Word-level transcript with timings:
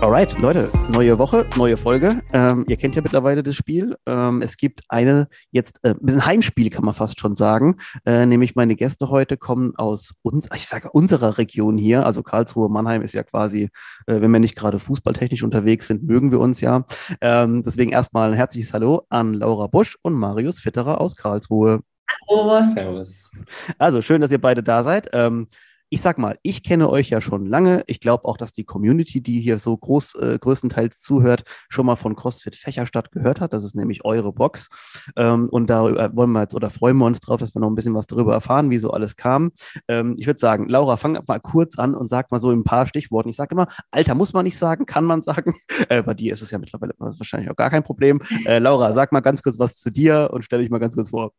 Alright, 0.00 0.38
Leute, 0.38 0.70
neue 0.90 1.18
Woche, 1.18 1.46
neue 1.56 1.76
Folge. 1.76 2.20
Ähm, 2.32 2.66
ihr 2.68 2.76
kennt 2.76 2.94
ja 2.94 3.00
mittlerweile 3.00 3.42
das 3.42 3.54
Spiel. 3.56 3.96
Ähm, 4.06 4.42
es 4.42 4.56
gibt 4.56 4.82
eine 4.88 5.28
jetzt 5.50 5.82
äh, 5.82 5.90
ein 5.90 5.98
bisschen 6.00 6.26
Heimspiel, 6.26 6.68
kann 6.68 6.84
man 6.84 6.94
fast 6.94 7.18
schon 7.20 7.34
sagen. 7.34 7.76
Äh, 8.04 8.26
nämlich 8.26 8.54
meine 8.54 8.76
Gäste 8.76 9.08
heute 9.08 9.36
kommen 9.36 9.74
aus 9.76 10.14
uns, 10.22 10.48
ich 10.54 10.66
sage 10.66 10.90
unserer 10.90 11.38
Region 11.38 11.78
hier. 11.78 12.04
Also 12.04 12.22
Karlsruhe, 12.22 12.68
Mannheim 12.68 13.02
ist 13.02 13.14
ja 13.14 13.22
quasi, 13.22 13.70
äh, 14.06 14.20
wenn 14.20 14.30
wir 14.30 14.40
nicht 14.40 14.56
gerade 14.56 14.78
fußballtechnisch 14.78 15.42
unterwegs 15.42 15.86
sind, 15.86 16.02
mögen 16.02 16.30
wir 16.30 16.40
uns 16.40 16.60
ja. 16.60 16.84
Ähm, 17.20 17.62
deswegen 17.62 17.92
erstmal 17.92 18.30
ein 18.30 18.36
herzliches 18.36 18.74
Hallo 18.74 19.06
an 19.08 19.32
Laura 19.32 19.68
Busch 19.68 19.96
und 20.02 20.12
Marius 20.14 20.60
Fitterer 20.60 21.00
aus 21.00 21.16
Karlsruhe. 21.16 21.80
Hallo. 22.28 22.60
Servus. 22.62 23.32
Also 23.78 24.02
schön, 24.02 24.20
dass 24.20 24.32
ihr 24.32 24.40
beide 24.40 24.62
da 24.62 24.82
seid. 24.82 25.08
Ähm, 25.12 25.48
ich 25.94 26.02
sag 26.02 26.18
mal, 26.18 26.40
ich 26.42 26.64
kenne 26.64 26.90
euch 26.90 27.08
ja 27.10 27.20
schon 27.20 27.46
lange. 27.46 27.84
Ich 27.86 28.00
glaube 28.00 28.24
auch, 28.24 28.36
dass 28.36 28.52
die 28.52 28.64
Community, 28.64 29.20
die 29.20 29.40
hier 29.40 29.60
so 29.60 29.76
groß, 29.76 30.16
äh, 30.16 30.38
größtenteils 30.40 31.00
zuhört, 31.00 31.44
schon 31.68 31.86
mal 31.86 31.94
von 31.94 32.16
CrossFit 32.16 32.56
Fächerstadt 32.56 33.12
gehört 33.12 33.40
hat. 33.40 33.52
Das 33.52 33.62
ist 33.62 33.76
nämlich 33.76 34.04
eure 34.04 34.32
Box. 34.32 34.68
Ähm, 35.14 35.48
und 35.48 35.70
da 35.70 35.84
wollen 36.16 36.32
wir 36.32 36.40
jetzt 36.40 36.56
oder 36.56 36.70
freuen 36.70 36.96
wir 36.96 37.06
uns 37.06 37.20
drauf, 37.20 37.38
dass 37.38 37.54
wir 37.54 37.60
noch 37.60 37.68
ein 37.68 37.76
bisschen 37.76 37.94
was 37.94 38.08
darüber 38.08 38.32
erfahren, 38.32 38.70
wie 38.70 38.78
so 38.78 38.90
alles 38.90 39.14
kam. 39.14 39.52
Ähm, 39.86 40.16
ich 40.18 40.26
würde 40.26 40.40
sagen, 40.40 40.68
Laura, 40.68 40.96
fang 40.96 41.16
mal 41.28 41.38
kurz 41.38 41.78
an 41.78 41.94
und 41.94 42.08
sag 42.08 42.32
mal 42.32 42.40
so 42.40 42.50
ein 42.50 42.64
paar 42.64 42.88
Stichworten. 42.88 43.28
Ich 43.28 43.36
sage 43.36 43.54
immer, 43.54 43.68
Alter 43.92 44.16
muss 44.16 44.32
man 44.32 44.42
nicht 44.42 44.58
sagen, 44.58 44.86
kann 44.86 45.04
man 45.04 45.22
sagen. 45.22 45.54
Äh, 45.88 46.02
bei 46.02 46.14
dir 46.14 46.32
ist 46.32 46.40
es 46.40 46.50
ja 46.50 46.58
mittlerweile 46.58 46.94
wahrscheinlich 46.98 47.50
auch 47.50 47.56
gar 47.56 47.68
kein 47.68 47.82
Problem. 47.82 48.22
Äh, 48.46 48.58
Laura, 48.58 48.92
sag 48.92 49.12
mal 49.12 49.20
ganz 49.20 49.42
kurz 49.42 49.58
was 49.58 49.76
zu 49.76 49.90
dir 49.90 50.30
und 50.32 50.42
stelle 50.44 50.62
dich 50.62 50.70
mal 50.70 50.78
ganz 50.78 50.94
kurz 50.94 51.10
vor. 51.10 51.32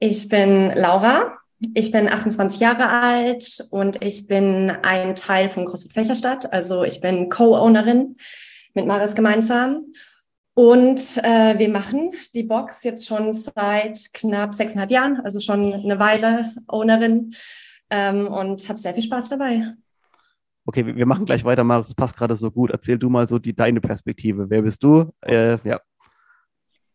Ich 0.00 0.28
bin 0.28 0.72
Laura, 0.76 1.38
ich 1.74 1.90
bin 1.90 2.08
28 2.08 2.60
Jahre 2.60 2.88
alt 2.88 3.66
und 3.70 4.04
ich 4.04 4.26
bin 4.26 4.70
ein 4.82 5.14
Teil 5.14 5.48
von 5.48 5.64
CrossFit 5.66 5.92
Fächerstadt. 5.92 6.52
Also 6.52 6.84
ich 6.84 7.00
bin 7.00 7.28
Co-Ownerin 7.28 8.16
mit 8.74 8.86
Maris 8.86 9.14
gemeinsam. 9.14 9.92
Und 10.54 11.18
äh, 11.24 11.58
wir 11.58 11.68
machen 11.68 12.12
die 12.34 12.44
Box 12.44 12.84
jetzt 12.84 13.06
schon 13.06 13.32
seit 13.32 14.12
knapp 14.12 14.54
sechseinhalb 14.54 14.90
Jahren, 14.90 15.20
also 15.24 15.40
schon 15.40 15.72
eine 15.72 15.98
Weile 15.98 16.54
Ownerin 16.68 17.34
ähm, 17.90 18.28
und 18.28 18.68
habe 18.68 18.78
sehr 18.78 18.94
viel 18.94 19.02
Spaß 19.02 19.30
dabei. 19.30 19.74
Okay, 20.66 20.86
wir 20.96 21.06
machen 21.06 21.26
gleich 21.26 21.44
weiter, 21.44 21.64
Maris. 21.64 21.88
Das 21.88 21.96
passt 21.96 22.16
gerade 22.16 22.36
so 22.36 22.50
gut. 22.50 22.70
Erzähl 22.70 22.98
du 22.98 23.10
mal 23.10 23.26
so 23.26 23.38
die, 23.38 23.54
deine 23.54 23.80
Perspektive. 23.80 24.48
Wer 24.48 24.62
bist 24.62 24.82
du? 24.82 25.12
Äh, 25.20 25.58
ja. 25.64 25.80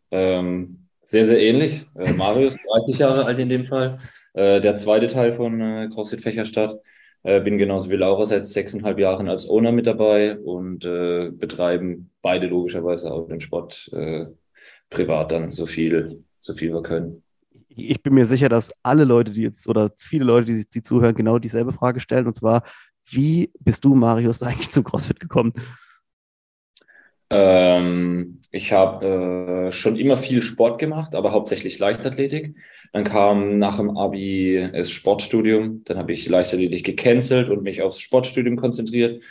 Ähm, 0.10 0.88
sehr, 1.04 1.26
sehr 1.26 1.40
ähnlich. 1.40 1.86
Äh, 1.96 2.14
Marius, 2.14 2.56
30 2.86 3.00
Jahre 3.00 3.26
alt 3.26 3.40
in 3.40 3.50
dem 3.50 3.66
Fall. 3.66 4.00
Äh, 4.34 4.62
der 4.62 4.76
zweite 4.76 5.08
Teil 5.08 5.34
von 5.34 5.60
äh, 5.62 5.90
CrossFit 5.92 6.22
Fächerstadt. 6.22 6.80
Äh, 7.24 7.42
bin 7.42 7.58
genauso 7.58 7.90
wie 7.90 7.96
Laura 7.96 8.26
seit 8.26 8.48
sechseinhalb 8.48 8.98
Jahren 8.98 9.28
als 9.28 9.50
Owner 9.50 9.72
mit 9.72 9.88
dabei 9.88 10.38
und 10.38 10.86
äh, 10.86 11.30
betreiben 11.32 12.12
beide 12.22 12.48
logischerweise 12.48 13.12
auch 13.12 13.28
den 13.28 13.42
Sport 13.42 13.90
äh, 13.94 14.28
privat 14.90 15.32
dann 15.32 15.52
so 15.52 15.66
viel, 15.66 16.24
so 16.40 16.54
viel 16.54 16.72
wir 16.72 16.82
können. 16.82 17.24
Ich 17.68 18.02
bin 18.02 18.14
mir 18.14 18.26
sicher, 18.26 18.50
dass 18.50 18.72
alle 18.84 19.04
Leute, 19.04 19.32
die 19.32 19.42
jetzt 19.42 19.68
oder 19.68 19.92
viele 19.98 20.24
Leute, 20.26 20.46
die, 20.46 20.66
die 20.68 20.82
zuhören, 20.82 21.16
genau 21.16 21.40
dieselbe 21.40 21.74
Frage 21.74 22.00
stellen. 22.00 22.28
Und 22.28 22.36
zwar, 22.36 22.64
wie 23.06 23.52
bist 23.60 23.84
du, 23.84 23.96
Marius, 23.96 24.42
eigentlich 24.44 24.70
zum 24.70 24.84
CrossFit 24.84 25.20
gekommen? 25.20 25.54
Ähm, 27.30 28.42
ich 28.52 28.72
habe 28.72 29.68
äh, 29.68 29.72
schon 29.72 29.98
immer 29.98 30.18
viel 30.18 30.42
Sport 30.42 30.80
gemacht, 30.80 31.14
aber 31.14 31.32
hauptsächlich 31.32 31.78
Leichtathletik. 31.78 32.56
Dann 32.94 33.04
kam 33.04 33.60
nach 33.60 33.78
dem 33.78 33.96
Abi 33.96 34.70
das 34.74 34.90
Sportstudium. 34.90 35.84
Dann 35.86 35.98
habe 35.98 36.12
ich 36.12 36.28
Leichtathletik 36.28 36.86
gecancelt 36.86 37.50
und 37.50 37.62
mich 37.62 37.82
aufs 37.82 38.00
Sportstudium 38.00 38.56
konzentriert 38.56 39.24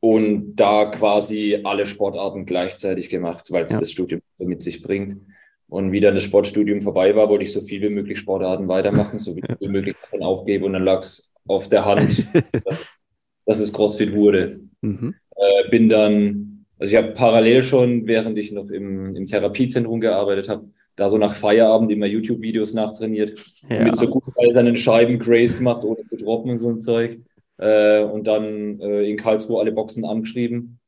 und 0.00 0.56
da 0.56 0.86
quasi 0.86 1.60
alle 1.64 1.86
Sportarten 1.86 2.46
gleichzeitig 2.46 3.10
gemacht, 3.10 3.50
weil 3.50 3.64
es 3.64 3.72
ja. 3.72 3.80
das 3.80 3.90
Studium 3.90 4.20
mit 4.38 4.62
sich 4.62 4.82
bringt. 4.82 5.20
Und 5.68 5.92
wie 5.92 6.00
dann 6.00 6.14
das 6.14 6.24
Sportstudium 6.24 6.82
vorbei 6.82 7.16
war, 7.16 7.28
wollte 7.28 7.44
ich 7.44 7.52
so 7.52 7.62
viel 7.62 7.82
wie 7.82 7.88
möglich 7.88 8.18
Sportarten 8.18 8.68
weitermachen, 8.68 9.18
so 9.18 9.34
viel 9.34 9.44
wie 9.60 9.68
möglich 9.68 9.96
davon 10.02 10.22
aufgeben. 10.22 10.64
Und 10.64 10.74
dann 10.74 10.84
lag 10.84 11.00
es 11.00 11.32
auf 11.46 11.68
der 11.68 11.84
Hand, 11.84 12.26
dass, 12.52 12.86
dass 13.46 13.58
es 13.60 13.72
CrossFit 13.72 14.14
wurde. 14.14 14.60
Mhm. 14.82 15.14
Äh, 15.36 15.70
bin 15.70 15.88
dann 15.88 16.53
also 16.84 16.96
ich 16.96 17.02
habe 17.02 17.14
parallel 17.14 17.62
schon, 17.62 18.06
während 18.06 18.36
ich 18.36 18.52
noch 18.52 18.68
im, 18.68 19.16
im 19.16 19.24
Therapiezentrum 19.24 20.00
gearbeitet 20.00 20.50
habe, 20.50 20.68
da 20.96 21.08
so 21.08 21.16
nach 21.16 21.34
Feierabend 21.34 21.90
immer 21.90 22.04
YouTube-Videos 22.04 22.74
nachtrainiert. 22.74 23.38
Ja. 23.70 23.84
Mit 23.84 23.96
so 23.96 24.06
gut 24.06 24.24
seinen 24.52 24.76
Scheiben 24.76 25.18
Grace 25.18 25.56
gemacht, 25.56 25.82
ohne 25.82 26.06
zu 26.06 26.18
droppen 26.18 26.50
und 26.50 26.58
so 26.58 26.68
ein 26.68 26.80
Zeug. 26.80 27.20
Äh, 27.56 28.02
und 28.02 28.26
dann 28.26 28.80
äh, 28.80 29.10
in 29.10 29.16
Karlsruhe 29.16 29.60
alle 29.60 29.72
Boxen 29.72 30.04
angeschrieben. 30.04 30.78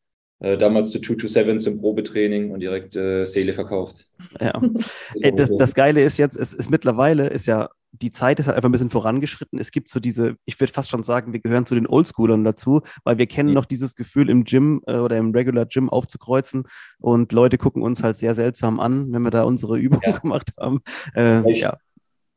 Äh, 0.40 0.58
damals 0.58 0.90
zu 0.90 1.00
227 1.00 1.60
zum 1.60 1.80
Probetraining 1.80 2.50
und 2.50 2.60
direkt 2.60 2.94
äh, 2.94 3.24
Seele 3.24 3.54
verkauft. 3.54 4.04
Ja. 4.38 4.60
Ey, 5.22 5.34
das, 5.34 5.50
das 5.56 5.74
Geile 5.74 6.02
ist 6.02 6.18
jetzt, 6.18 6.36
es 6.36 6.52
ist 6.52 6.70
mittlerweile, 6.70 7.28
ist 7.28 7.46
ja 7.46 7.70
die 8.02 8.10
Zeit 8.10 8.38
ist 8.38 8.46
halt 8.46 8.56
einfach 8.56 8.68
ein 8.68 8.72
bisschen 8.72 8.90
vorangeschritten. 8.90 9.58
Es 9.58 9.70
gibt 9.70 9.88
so 9.88 10.00
diese, 10.00 10.36
ich 10.44 10.58
würde 10.60 10.72
fast 10.72 10.90
schon 10.90 11.02
sagen, 11.02 11.32
wir 11.32 11.40
gehören 11.40 11.66
zu 11.66 11.74
den 11.74 11.86
Oldschoolern 11.86 12.44
dazu, 12.44 12.82
weil 13.04 13.18
wir 13.18 13.26
kennen 13.26 13.50
mhm. 13.50 13.54
noch 13.54 13.64
dieses 13.64 13.94
Gefühl 13.94 14.30
im 14.30 14.44
Gym 14.44 14.82
äh, 14.86 14.96
oder 14.96 15.16
im 15.16 15.32
Regular 15.32 15.66
Gym 15.66 15.88
aufzukreuzen 15.90 16.64
und 16.98 17.32
Leute 17.32 17.58
gucken 17.58 17.82
uns 17.82 18.02
halt 18.02 18.16
sehr 18.16 18.34
seltsam 18.34 18.80
an, 18.80 19.12
wenn 19.12 19.22
wir 19.22 19.30
da 19.30 19.44
unsere 19.44 19.78
Übungen 19.78 20.02
ja. 20.04 20.18
gemacht 20.18 20.52
haben. 20.58 20.82
Äh, 21.14 21.50
ich, 21.50 21.60
ja. 21.60 21.76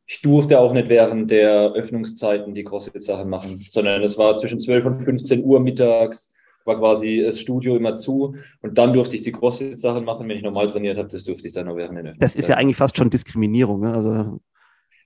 ich 0.06 0.22
durfte 0.22 0.60
auch 0.60 0.74
nicht 0.74 0.90
während 0.90 1.32
der 1.32 1.74
Öffnungszeiten 1.74 2.54
die 2.54 2.64
CrossFit-Sachen 2.64 3.30
machen, 3.30 3.60
sondern 3.70 4.04
es 4.04 4.18
war 4.18 4.38
zwischen 4.38 4.60
12 4.60 4.86
und 4.86 5.04
15 5.04 5.44
Uhr 5.44 5.60
mittags 5.60 6.34
war 6.66 6.78
quasi 6.78 7.22
das 7.26 7.40
Studio 7.40 7.76
immer 7.76 7.96
zu 7.96 8.36
und 8.62 8.78
dann 8.78 8.94
durfte 8.94 9.16
ich 9.16 9.24
die 9.24 9.32
CrossFit-Sachen 9.32 10.06
machen. 10.06 10.28
Wenn 10.30 10.38
ich 10.38 10.44
normal 10.44 10.68
trainiert 10.68 10.98
habe, 10.98 11.10
das 11.10 11.24
durfte 11.24 11.48
ich 11.48 11.54
dann 11.54 11.66
nur 11.66 11.78
während 11.78 11.98
der 11.98 12.14
Das 12.14 12.36
ist 12.36 12.48
ja 12.48 12.56
eigentlich 12.56 12.78
fast 12.78 12.96
schon 12.96 13.10
Diskriminierung. 13.10 13.82
Ne? 13.82 13.94
Also 13.94 14.40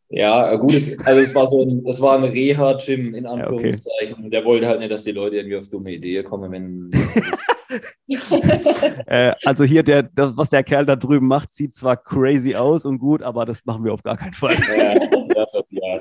ja, 0.09 0.56
gut, 0.56 0.74
es, 0.74 0.97
also 1.06 1.22
es 1.22 1.34
war 1.34 1.50
so 1.50 1.64
ein, 1.64 1.84
das 1.84 2.00
war 2.02 2.18
ein 2.18 2.24
Reha-Gym 2.24 3.16
in 3.16 3.25
Anführungszeichen. 3.25 4.09
Ja, 4.09 4.14
okay. 4.14 4.24
Und 4.24 4.31
der 4.31 4.46
wollte 4.46 4.68
halt 4.68 4.80
nicht, 4.80 4.91
dass 4.91 5.03
die 5.03 5.12
Leute 5.12 5.38
irgendwie 5.38 5.58
auf 5.58 5.69
dumme 5.69 5.91
Ideen 5.91 6.24
kommen, 6.24 6.52
wenn. 6.52 6.91
äh, 9.08 9.34
also 9.44 9.64
hier, 9.64 9.81
der, 9.81 10.03
das, 10.03 10.38
was 10.38 10.50
der 10.50 10.64
Kerl 10.64 10.86
da 10.86 10.96
drüben 10.96 11.28
macht, 11.28 11.53
sieht 11.53 11.74
zwar 11.74 11.97
crazy 11.97 12.53
aus 12.56 12.86
und 12.86 13.00
gut, 13.00 13.24
aber 13.24 13.46
das 13.46 13.66
machen 13.66 13.84
wir 13.84 13.94
auf 13.94 14.03
gar 14.03 14.18
keinen 14.18 14.34
Fall. 14.34 14.56
ja, 14.78 15.46
ja. 15.69 16.00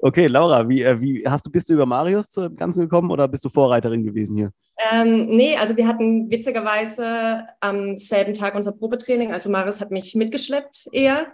Okay, 0.00 0.26
Laura, 0.26 0.68
wie, 0.68 0.82
äh, 0.82 1.00
wie 1.00 1.24
hast 1.26 1.46
du, 1.46 1.50
bist 1.50 1.68
du 1.68 1.74
über 1.74 1.86
Marius 1.86 2.30
zum 2.30 2.56
Ganzen 2.56 2.80
gekommen 2.80 3.10
oder 3.10 3.28
bist 3.28 3.44
du 3.44 3.48
Vorreiterin 3.48 4.04
gewesen 4.04 4.36
hier? 4.36 4.52
Ähm, 4.92 5.26
nee, 5.26 5.56
also 5.56 5.76
wir 5.76 5.86
hatten 5.88 6.30
witzigerweise 6.30 7.46
am 7.60 7.98
selben 7.98 8.34
Tag 8.34 8.54
unser 8.54 8.72
Probetraining. 8.72 9.32
Also 9.32 9.50
Marius 9.50 9.80
hat 9.80 9.90
mich 9.90 10.14
mitgeschleppt 10.14 10.88
eher. 10.92 11.26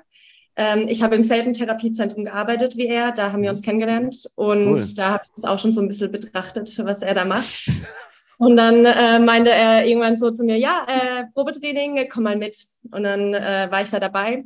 Ähm, 0.57 0.87
ich 0.89 1.03
habe 1.03 1.17
im 1.17 1.23
selben 1.23 1.53
Therapiezentrum 1.53 2.25
gearbeitet 2.25 2.77
wie 2.77 2.87
er, 2.87 3.13
da 3.13 3.33
haben 3.33 3.43
wir 3.43 3.51
uns 3.51 3.61
mhm. 3.61 3.65
kennengelernt 3.65 4.31
und 4.37 4.69
cool. 4.69 4.95
da 4.97 5.11
habe 5.11 5.25
ich 5.27 5.43
das 5.43 5.45
auch 5.45 5.59
schon 5.59 5.73
so 5.73 5.81
ein 5.81 5.89
bisschen 5.89 6.13
betrachtet, 6.13 6.79
was 6.79 7.03
er 7.03 7.15
da 7.15 7.25
macht. 7.25 7.69
Und 8.39 8.57
dann 8.57 8.85
äh, 8.85 9.19
meinte 9.19 9.51
er 9.51 9.87
irgendwann 9.87 10.17
so 10.17 10.31
zu 10.31 10.45
mir, 10.45 10.59
ja, 10.59 10.87
äh, 10.89 11.25
Probetraining, 11.35 12.09
komm 12.13 12.25
mal 12.25 12.37
mit. 12.37 12.67
Und 12.91 13.05
dann 13.05 13.33
äh, 13.33 13.69
war 13.71 13.83
ich 13.83 13.91
da 13.91 14.01
dabei. 14.01 14.45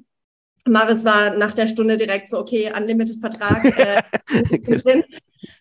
Maris 0.67 1.05
war 1.05 1.31
nach 1.31 1.55
der 1.55 1.67
Stunde 1.67 1.97
direkt 1.97 2.29
so, 2.29 2.38
okay, 2.38 2.71
Unlimited-Vertrag. 2.75 3.65
Äh, 3.65 4.03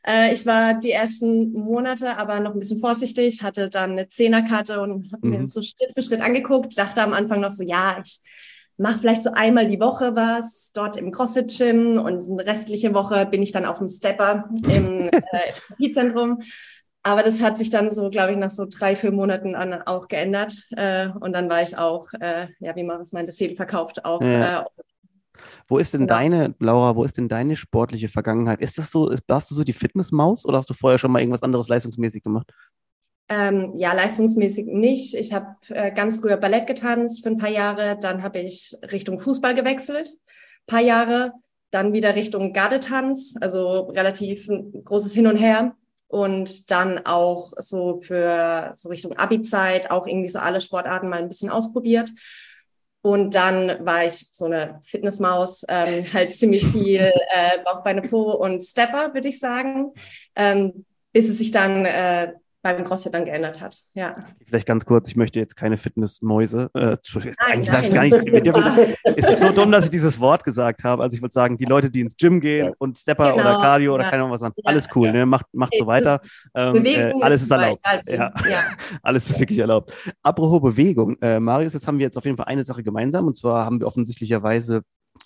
äh, 0.05 0.33
ich 0.33 0.45
war 0.45 0.73
die 0.73 0.91
ersten 0.91 1.53
Monate 1.53 2.17
aber 2.17 2.39
noch 2.39 2.53
ein 2.53 2.59
bisschen 2.59 2.79
vorsichtig, 2.79 3.43
hatte 3.43 3.69
dann 3.69 3.91
eine 3.91 4.09
Zehnerkarte 4.09 4.81
und 4.81 5.11
habe 5.11 5.25
mhm. 5.25 5.41
mir 5.41 5.47
so 5.47 5.61
Schritt 5.61 5.93
für 5.93 6.01
Schritt 6.01 6.21
angeguckt, 6.21 6.77
dachte 6.77 7.01
am 7.01 7.13
Anfang 7.13 7.39
noch 7.39 7.51
so, 7.51 7.63
ja, 7.63 8.01
ich 8.03 8.19
mache 8.77 8.99
vielleicht 8.99 9.23
so 9.23 9.31
einmal 9.33 9.67
die 9.67 9.79
Woche 9.79 10.15
was 10.15 10.71
dort 10.73 10.97
im 10.97 11.11
CrossFit-Gym 11.11 11.99
und 11.99 12.29
eine 12.29 12.45
restliche 12.45 12.93
Woche 12.93 13.25
bin 13.25 13.41
ich 13.41 13.51
dann 13.51 13.65
auf 13.65 13.79
dem 13.79 13.87
Stepper 13.87 14.49
im 14.69 15.09
äh, 15.11 15.53
Therapiezentrum. 15.53 16.41
Aber 17.03 17.23
das 17.23 17.41
hat 17.41 17.57
sich 17.57 17.69
dann 17.69 17.89
so, 17.89 18.09
glaube 18.09 18.33
ich, 18.33 18.37
nach 18.37 18.51
so 18.51 18.65
drei, 18.69 18.95
vier 18.95 19.11
Monaten 19.11 19.55
an 19.55 19.73
auch 19.73 20.09
geändert. 20.09 20.53
Äh, 20.71 21.07
und 21.19 21.33
dann 21.33 21.49
war 21.49 21.61
ich 21.61 21.77
auch, 21.77 22.07
äh, 22.19 22.47
ja, 22.59 22.75
wie 22.75 22.83
Maris 22.83 23.13
meinte, 23.13 23.31
Seele 23.31 23.55
verkauft 23.55 24.03
auch. 24.03 24.21
Ja. 24.21 24.61
Äh, 24.61 24.65
wo 25.67 25.77
ist 25.77 25.93
denn 25.93 26.01
genau. 26.01 26.13
deine, 26.13 26.55
Laura, 26.59 26.95
wo 26.95 27.03
ist 27.03 27.17
denn 27.17 27.29
deine 27.29 27.55
sportliche 27.55 28.09
Vergangenheit? 28.09 28.59
Ist 28.59 28.77
das 28.77 28.91
so, 28.91 29.13
warst 29.27 29.49
du 29.51 29.55
so 29.55 29.63
die 29.63 29.73
Fitnessmaus 29.73 30.45
oder 30.45 30.57
hast 30.57 30.69
du 30.69 30.73
vorher 30.73 30.97
schon 30.97 31.11
mal 31.11 31.19
irgendwas 31.19 31.43
anderes 31.43 31.67
leistungsmäßig 31.67 32.23
gemacht? 32.23 32.51
Ähm, 33.29 33.73
ja, 33.75 33.93
leistungsmäßig 33.93 34.67
nicht. 34.67 35.13
Ich 35.13 35.33
habe 35.33 35.57
äh, 35.69 35.91
ganz 35.91 36.17
früher 36.17 36.37
Ballett 36.37 36.65
getanzt 36.65 37.23
für 37.23 37.29
ein 37.29 37.37
paar 37.37 37.49
Jahre. 37.49 37.97
Dann 37.99 38.23
habe 38.23 38.39
ich 38.39 38.75
Richtung 38.91 39.19
Fußball 39.19 39.53
gewechselt, 39.53 40.09
paar 40.65 40.81
Jahre. 40.81 41.33
dann 41.69 41.91
wieder 41.91 42.15
Richtung 42.15 42.53
Gardetanz, 42.53 43.35
also 43.41 43.89
relativ 43.89 44.47
großes 44.85 45.13
Hin 45.13 45.27
und 45.27 45.35
Her. 45.35 45.75
Und 46.07 46.71
dann 46.71 47.05
auch 47.05 47.51
so 47.57 47.99
für 48.01 48.71
so 48.73 48.87
Richtung 48.87 49.17
Abi-Zeit 49.17 49.91
auch 49.91 50.07
irgendwie 50.07 50.29
so 50.29 50.39
alle 50.39 50.61
Sportarten 50.61 51.09
mal 51.09 51.19
ein 51.19 51.27
bisschen 51.27 51.49
ausprobiert. 51.49 52.09
Und 53.01 53.35
dann 53.35 53.85
war 53.85 54.05
ich 54.05 54.29
so 54.31 54.45
eine 54.45 54.79
Fitnessmaus, 54.83 55.65
ähm, 55.67 56.05
halt 56.13 56.33
ziemlich 56.33 56.65
viel 56.65 57.01
äh, 57.01 57.59
Bauchbeine 57.65 58.01
Po 58.01 58.31
und 58.31 58.61
Stepper, 58.61 59.13
würde 59.13 59.27
ich 59.27 59.39
sagen, 59.39 59.91
ähm, 60.35 60.85
bis 61.11 61.27
es 61.27 61.37
sich 61.37 61.51
dann 61.51 61.85
äh, 61.85 62.33
beim 62.73 62.85
CrossFit 62.85 63.13
dann 63.13 63.25
geändert 63.25 63.61
hat. 63.61 63.77
Ja. 63.93 64.17
Vielleicht 64.45 64.67
ganz 64.67 64.85
kurz, 64.85 65.07
ich 65.07 65.15
möchte 65.15 65.39
jetzt 65.39 65.55
keine 65.55 65.77
Fitnessmäuse. 65.77 66.69
Äh, 66.73 66.97
eigentlich 67.39 67.69
sage 67.69 67.87
ich 67.87 67.93
gar 67.93 68.03
nicht. 68.03 68.15
es 69.03 69.29
ist 69.29 69.41
so 69.41 69.51
dumm, 69.51 69.71
dass 69.71 69.85
ich 69.85 69.91
dieses 69.91 70.19
Wort 70.19 70.43
gesagt 70.43 70.83
habe. 70.83 71.03
Also 71.03 71.15
ich 71.15 71.21
würde 71.21 71.33
sagen, 71.33 71.57
die 71.57 71.65
Leute, 71.65 71.89
die 71.89 72.01
ins 72.01 72.17
Gym 72.17 72.39
gehen 72.39 72.73
und 72.77 72.97
Stepper 72.97 73.31
genau, 73.31 73.41
oder 73.41 73.61
Cardio 73.61 73.95
oder 73.95 74.03
keine 74.03 74.23
Ahnung 74.23 74.31
was 74.31 74.41
machen, 74.41 74.53
ja. 74.57 74.63
alles 74.65 74.87
cool, 74.95 75.11
ne? 75.11 75.25
macht, 75.25 75.45
macht 75.53 75.73
so 75.77 75.87
weiter. 75.87 76.21
Ähm, 76.55 76.85
äh, 76.85 77.13
alles 77.21 77.41
ist 77.41 77.51
erlaubt. 77.51 77.81
Ja. 78.07 78.33
ja. 78.49 78.63
alles 79.01 79.29
ist 79.29 79.39
wirklich 79.39 79.59
erlaubt. 79.59 79.93
Apropos 80.23 80.61
Bewegung, 80.61 81.17
äh, 81.21 81.39
Marius, 81.39 81.73
jetzt 81.73 81.87
haben 81.87 81.99
wir 81.99 82.05
jetzt 82.05 82.17
auf 82.17 82.25
jeden 82.25 82.37
Fall 82.37 82.47
eine 82.47 82.63
Sache 82.63 82.83
gemeinsam 82.83 83.27
und 83.27 83.37
zwar 83.37 83.65
haben 83.65 83.79
wir 83.79 83.87
offensichtlicherweise 83.87 84.81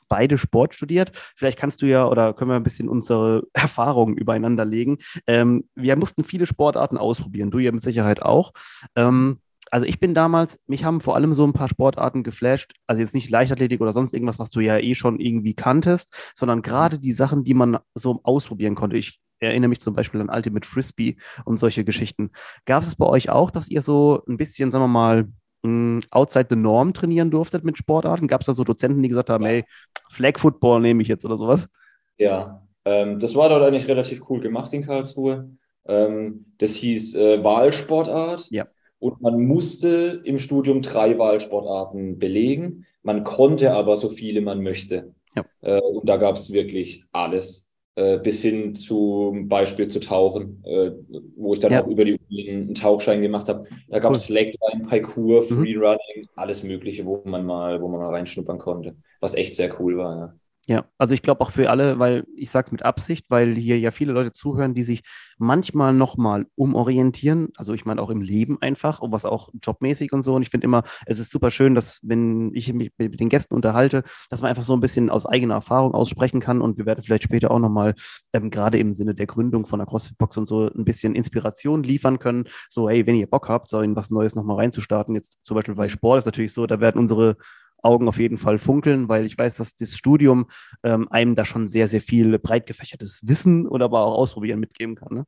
beide 0.09 0.37
Sport 0.37 0.75
studiert. 0.75 1.11
Vielleicht 1.35 1.59
kannst 1.59 1.81
du 1.81 1.85
ja 1.85 2.07
oder 2.07 2.33
können 2.33 2.51
wir 2.51 2.55
ein 2.55 2.63
bisschen 2.63 2.89
unsere 2.89 3.43
Erfahrungen 3.53 4.17
übereinander 4.17 4.65
legen. 4.65 4.97
Ähm, 5.27 5.65
wir 5.75 5.95
mussten 5.95 6.23
viele 6.23 6.45
Sportarten 6.45 6.97
ausprobieren, 6.97 7.51
du 7.51 7.59
ja 7.59 7.71
mit 7.71 7.83
Sicherheit 7.83 8.21
auch. 8.21 8.53
Ähm, 8.95 9.39
also 9.71 9.85
ich 9.85 9.99
bin 9.99 10.13
damals, 10.13 10.59
mich 10.67 10.83
haben 10.83 10.99
vor 10.99 11.15
allem 11.15 11.33
so 11.33 11.45
ein 11.45 11.53
paar 11.53 11.69
Sportarten 11.69 12.23
geflasht, 12.23 12.73
also 12.87 13.01
jetzt 13.01 13.15
nicht 13.15 13.29
Leichtathletik 13.29 13.79
oder 13.79 13.93
sonst 13.93 14.13
irgendwas, 14.13 14.37
was 14.37 14.49
du 14.49 14.59
ja 14.59 14.77
eh 14.77 14.95
schon 14.95 15.19
irgendwie 15.19 15.53
kanntest, 15.53 16.13
sondern 16.35 16.61
gerade 16.61 16.99
die 16.99 17.13
Sachen, 17.13 17.45
die 17.45 17.53
man 17.53 17.77
so 17.93 18.19
ausprobieren 18.23 18.75
konnte. 18.75 18.97
Ich 18.97 19.21
erinnere 19.39 19.69
mich 19.69 19.81
zum 19.81 19.95
Beispiel 19.95 20.21
an 20.21 20.29
Ultimate 20.29 20.67
Frisbee 20.67 21.17
und 21.45 21.57
solche 21.57 21.85
Geschichten. 21.85 22.31
Gab 22.65 22.83
es 22.83 22.95
bei 22.95 23.05
euch 23.05 23.29
auch, 23.29 23.49
dass 23.49 23.69
ihr 23.69 23.81
so 23.81 24.23
ein 24.27 24.37
bisschen, 24.37 24.71
sagen 24.71 24.83
wir 24.83 24.87
mal, 24.89 25.27
outside 25.63 26.47
the 26.49 26.55
norm 26.55 26.93
trainieren 26.93 27.31
durftet 27.31 27.63
mit 27.63 27.77
Sportarten? 27.77 28.27
Gab 28.27 28.41
es 28.41 28.47
da 28.47 28.53
so 28.53 28.63
Dozenten, 28.63 29.03
die 29.03 29.09
gesagt 29.09 29.29
haben, 29.29 29.45
hey, 29.45 29.65
Flag 30.09 30.39
Football 30.39 30.81
nehme 30.81 31.01
ich 31.01 31.07
jetzt 31.07 31.25
oder 31.25 31.37
sowas? 31.37 31.69
Ja, 32.17 32.61
ähm, 32.85 33.19
das 33.19 33.35
war 33.35 33.49
dort 33.49 33.63
eigentlich 33.63 33.87
relativ 33.87 34.23
cool 34.29 34.39
gemacht 34.39 34.73
in 34.73 34.83
Karlsruhe. 34.83 35.49
Ähm, 35.85 36.45
das 36.57 36.73
hieß 36.75 37.15
äh, 37.15 37.43
Wahlsportart. 37.43 38.49
Ja. 38.49 38.67
Und 38.99 39.21
man 39.21 39.39
musste 39.41 40.21
im 40.23 40.37
Studium 40.37 40.81
drei 40.81 41.17
Wahlsportarten 41.17 42.19
belegen. 42.19 42.85
Man 43.03 43.23
konnte 43.23 43.73
aber 43.73 43.97
so 43.97 44.09
viele 44.09 44.41
man 44.41 44.61
möchte. 44.61 45.13
Ja. 45.35 45.43
Äh, 45.61 45.81
und 45.81 46.07
da 46.07 46.17
gab 46.17 46.35
es 46.35 46.53
wirklich 46.53 47.03
alles. 47.11 47.67
Äh, 48.01 48.17
bis 48.17 48.41
hin 48.41 48.73
zum 48.73 49.47
Beispiel 49.47 49.87
zu 49.87 49.99
Tauchen, 49.99 50.63
äh, 50.65 50.91
wo 51.35 51.53
ich 51.53 51.59
dann 51.59 51.71
ja. 51.71 51.83
auch 51.83 51.87
über 51.87 52.03
die 52.03 52.13
Uni 52.13 52.49
einen 52.49 52.73
Tauchschein 52.73 53.21
gemacht 53.21 53.47
habe. 53.47 53.67
Da 53.89 53.99
gab 53.99 54.13
es 54.13 54.21
cool. 54.21 54.37
Slackline, 54.37 54.87
Parkour, 54.87 55.43
mhm. 55.43 55.61
Freerunning, 55.61 56.27
alles 56.35 56.63
Mögliche, 56.63 57.05
wo 57.05 57.21
man 57.25 57.45
mal, 57.45 57.79
wo 57.79 57.87
man 57.87 57.99
mal 57.99 58.09
reinschnuppern 58.09 58.57
konnte. 58.57 58.95
Was 59.19 59.35
echt 59.35 59.55
sehr 59.55 59.79
cool 59.79 59.97
war. 59.97 60.17
Ja. 60.17 60.33
Ja, 60.71 60.85
also 60.97 61.13
ich 61.13 61.21
glaube 61.21 61.41
auch 61.41 61.51
für 61.51 61.69
alle, 61.69 61.99
weil 61.99 62.25
ich 62.37 62.49
sage 62.49 62.67
es 62.67 62.71
mit 62.71 62.83
Absicht, 62.85 63.25
weil 63.27 63.55
hier 63.55 63.77
ja 63.77 63.91
viele 63.91 64.13
Leute 64.13 64.31
zuhören, 64.31 64.73
die 64.73 64.83
sich 64.83 65.03
manchmal 65.37 65.93
nochmal 65.93 66.45
umorientieren, 66.55 67.49
also 67.57 67.73
ich 67.73 67.83
meine 67.83 68.01
auch 68.01 68.09
im 68.09 68.21
Leben 68.21 68.57
einfach, 68.61 69.01
und 69.01 69.11
was 69.11 69.25
auch 69.25 69.49
jobmäßig 69.61 70.13
und 70.13 70.23
so. 70.23 70.33
Und 70.33 70.43
ich 70.43 70.49
finde 70.49 70.63
immer, 70.63 70.83
es 71.05 71.19
ist 71.19 71.29
super 71.29 71.51
schön, 71.51 71.75
dass 71.75 71.99
wenn 72.03 72.53
ich 72.53 72.71
mich 72.71 72.93
mit 72.97 73.19
den 73.19 73.27
Gästen 73.27 73.53
unterhalte, 73.53 74.03
dass 74.29 74.41
man 74.41 74.47
einfach 74.49 74.63
so 74.63 74.71
ein 74.71 74.79
bisschen 74.79 75.09
aus 75.09 75.25
eigener 75.25 75.55
Erfahrung 75.55 75.93
aussprechen 75.93 76.39
kann 76.39 76.61
und 76.61 76.77
wir 76.77 76.85
werden 76.85 77.03
vielleicht 77.03 77.23
später 77.23 77.51
auch 77.51 77.59
nochmal, 77.59 77.93
ähm, 78.31 78.49
gerade 78.49 78.77
im 78.77 78.93
Sinne 78.93 79.13
der 79.13 79.27
Gründung 79.27 79.65
von 79.65 79.79
der 79.79 79.87
CrossFit-Box 79.87 80.37
und 80.37 80.47
so, 80.47 80.67
ein 80.73 80.85
bisschen 80.85 81.15
Inspiration 81.15 81.83
liefern 81.83 82.17
können. 82.17 82.45
So, 82.69 82.87
hey, 82.87 83.05
wenn 83.05 83.15
ihr 83.15 83.27
Bock 83.29 83.49
habt, 83.49 83.69
so 83.69 83.81
in 83.81 83.97
was 83.97 84.09
Neues 84.09 84.35
nochmal 84.35 84.55
reinzustarten, 84.55 85.15
jetzt 85.15 85.37
zum 85.43 85.55
Beispiel 85.55 85.75
bei 85.75 85.89
Sport 85.89 86.19
ist 86.19 86.25
natürlich 86.27 86.53
so, 86.53 86.65
da 86.65 86.79
werden 86.79 86.97
unsere 86.97 87.35
Augen 87.81 88.07
auf 88.07 88.19
jeden 88.19 88.37
Fall 88.37 88.57
funkeln, 88.57 89.09
weil 89.09 89.25
ich 89.25 89.37
weiß, 89.37 89.57
dass 89.57 89.75
das 89.75 89.95
Studium 89.95 90.47
ähm, 90.83 91.07
einem 91.11 91.35
da 91.35 91.45
schon 91.45 91.67
sehr, 91.67 91.87
sehr 91.87 92.01
viel 92.01 92.37
breit 92.39 92.65
gefächertes 92.65 93.21
Wissen 93.27 93.67
oder 93.67 93.85
aber 93.85 94.01
auch 94.01 94.17
Ausprobieren 94.17 94.59
mitgeben 94.59 94.95
kann. 94.95 95.13
Ne? 95.13 95.25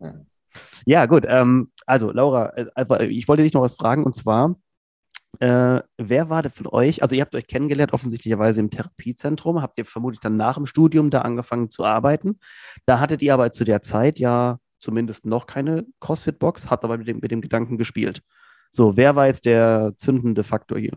Ja, 0.00 0.14
ja. 0.86 1.06
gut. 1.06 1.24
Ähm, 1.28 1.70
also, 1.86 2.10
Laura, 2.12 2.50
äh, 2.56 3.06
ich 3.06 3.28
wollte 3.28 3.42
dich 3.42 3.52
noch 3.52 3.62
was 3.62 3.76
fragen 3.76 4.04
und 4.04 4.14
zwar, 4.16 4.56
äh, 5.40 5.80
wer 5.98 6.30
war 6.30 6.42
denn 6.42 6.52
von 6.52 6.66
euch, 6.66 7.02
also 7.02 7.14
ihr 7.14 7.20
habt 7.20 7.34
euch 7.34 7.46
kennengelernt, 7.46 7.92
offensichtlicherweise 7.92 8.60
im 8.60 8.70
Therapiezentrum, 8.70 9.60
habt 9.62 9.78
ihr 9.78 9.84
vermutlich 9.84 10.20
dann 10.20 10.36
nach 10.36 10.54
dem 10.56 10.66
Studium 10.66 11.10
da 11.10 11.20
angefangen 11.20 11.70
zu 11.70 11.84
arbeiten. 11.84 12.40
Da 12.86 12.98
hattet 12.98 13.22
ihr 13.22 13.34
aber 13.34 13.52
zu 13.52 13.64
der 13.64 13.82
Zeit 13.82 14.18
ja 14.18 14.58
zumindest 14.80 15.26
noch 15.26 15.46
keine 15.46 15.86
CrossFit-Box, 16.00 16.70
habt 16.70 16.84
aber 16.84 16.98
mit 16.98 17.08
dem, 17.08 17.18
mit 17.20 17.30
dem 17.30 17.40
Gedanken 17.40 17.78
gespielt. 17.78 18.22
So, 18.70 18.96
wer 18.96 19.16
war 19.16 19.26
jetzt 19.26 19.44
der 19.44 19.92
zündende 19.96 20.44
Faktor 20.44 20.78
hier? 20.78 20.92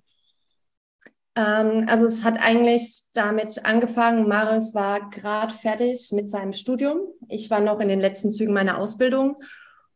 Ähm, 1.36 1.86
also 1.88 2.06
es 2.06 2.24
hat 2.24 2.40
eigentlich 2.42 3.04
damit 3.14 3.66
angefangen, 3.66 4.28
Marius 4.28 4.76
war 4.76 5.10
gerade 5.10 5.54
fertig 5.54 6.10
mit 6.12 6.30
seinem 6.30 6.54
Studium. 6.54 7.00
Ich 7.30 7.50
war 7.50 7.62
noch 7.62 7.80
in 7.80 7.88
den 7.88 8.02
letzten 8.02 8.32
Zügen 8.32 8.54
meiner 8.54 8.78
Ausbildung 8.78 9.38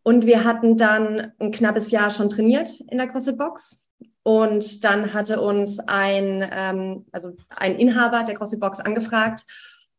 und 0.03 0.25
wir 0.25 0.43
hatten 0.43 0.77
dann 0.77 1.33
ein 1.39 1.51
knappes 1.51 1.91
Jahr 1.91 2.11
schon 2.11 2.29
trainiert 2.29 2.79
in 2.89 2.97
der 2.97 3.07
CrossFit 3.07 3.37
Box. 3.37 3.87
Und 4.23 4.83
dann 4.83 5.13
hatte 5.13 5.39
uns 5.41 5.79
ein, 5.79 6.47
ähm, 6.51 7.05
also 7.11 7.35
ein 7.55 7.75
Inhaber 7.77 8.23
der 8.23 8.35
CrossFit 8.35 8.59
Box 8.59 8.79
angefragt, 8.79 9.45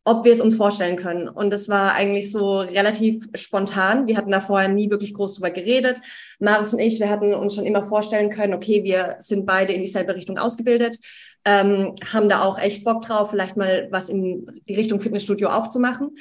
ob 0.06 0.24
wir 0.24 0.32
es 0.32 0.40
uns 0.40 0.54
vorstellen 0.54 0.94
können. 0.94 1.28
Und 1.28 1.52
es 1.52 1.68
war 1.68 1.94
eigentlich 1.94 2.30
so 2.30 2.60
relativ 2.60 3.28
spontan. 3.34 4.06
Wir 4.06 4.16
hatten 4.16 4.30
da 4.30 4.40
vorher 4.40 4.68
nie 4.68 4.88
wirklich 4.88 5.12
groß 5.12 5.34
drüber 5.34 5.50
geredet. 5.50 6.00
Maris 6.38 6.72
und 6.72 6.78
ich, 6.78 7.00
wir 7.00 7.10
hatten 7.10 7.34
uns 7.34 7.56
schon 7.56 7.66
immer 7.66 7.82
vorstellen 7.82 8.30
können, 8.30 8.54
okay, 8.54 8.84
wir 8.84 9.16
sind 9.18 9.46
beide 9.46 9.72
in 9.72 9.82
dieselbe 9.82 10.14
Richtung 10.14 10.38
ausgebildet, 10.38 10.98
ähm, 11.44 11.96
haben 12.12 12.28
da 12.28 12.42
auch 12.42 12.56
echt 12.56 12.84
Bock 12.84 13.02
drauf, 13.02 13.30
vielleicht 13.30 13.56
mal 13.56 13.88
was 13.90 14.08
in 14.08 14.62
die 14.68 14.76
Richtung 14.76 15.00
Fitnessstudio 15.00 15.48
aufzumachen. 15.48 16.16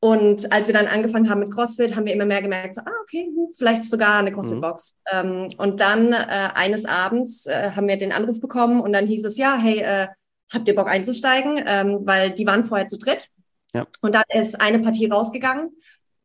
Und 0.00 0.50
als 0.50 0.66
wir 0.66 0.72
dann 0.72 0.86
angefangen 0.86 1.28
haben 1.28 1.40
mit 1.40 1.50
CrossFit, 1.50 1.96
haben 1.96 2.06
wir 2.06 2.14
immer 2.14 2.24
mehr 2.24 2.40
gemerkt, 2.40 2.76
so, 2.76 2.80
ah, 2.80 2.92
okay, 3.02 3.24
hm, 3.26 3.48
vielleicht 3.58 3.84
sogar 3.84 4.20
eine 4.20 4.32
CrossFit-Box. 4.32 4.94
Mhm. 5.12 5.18
Ähm, 5.18 5.48
und 5.58 5.80
dann 5.80 6.14
äh, 6.14 6.48
eines 6.54 6.86
Abends 6.86 7.44
äh, 7.44 7.72
haben 7.72 7.88
wir 7.88 7.98
den 7.98 8.12
Anruf 8.12 8.40
bekommen 8.40 8.80
und 8.80 8.94
dann 8.94 9.06
hieß 9.06 9.26
es, 9.26 9.36
ja, 9.36 9.58
hey, 9.58 9.80
äh, 9.80 10.06
habt 10.52 10.68
ihr 10.68 10.74
Bock 10.74 10.88
einzusteigen? 10.88 11.62
Ähm, 11.66 12.00
weil 12.04 12.32
die 12.32 12.46
waren 12.46 12.64
vorher 12.64 12.86
zu 12.86 12.98
dritt. 12.98 13.28
Ja. 13.74 13.86
Und 14.00 14.14
dann 14.14 14.24
ist 14.32 14.60
eine 14.60 14.78
Partie 14.80 15.06
rausgegangen. 15.06 15.70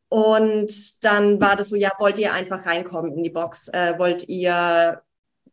Und 0.09 1.03
dann 1.03 1.41
war 1.41 1.55
das 1.55 1.69
so, 1.69 1.75
ja, 1.75 1.91
wollt 1.97 2.19
ihr 2.19 2.33
einfach 2.33 2.65
reinkommen 2.65 3.13
in 3.17 3.23
die 3.23 3.31
Box? 3.31 3.67
Äh, 3.69 3.97
wollt 3.97 4.29
ihr 4.29 5.01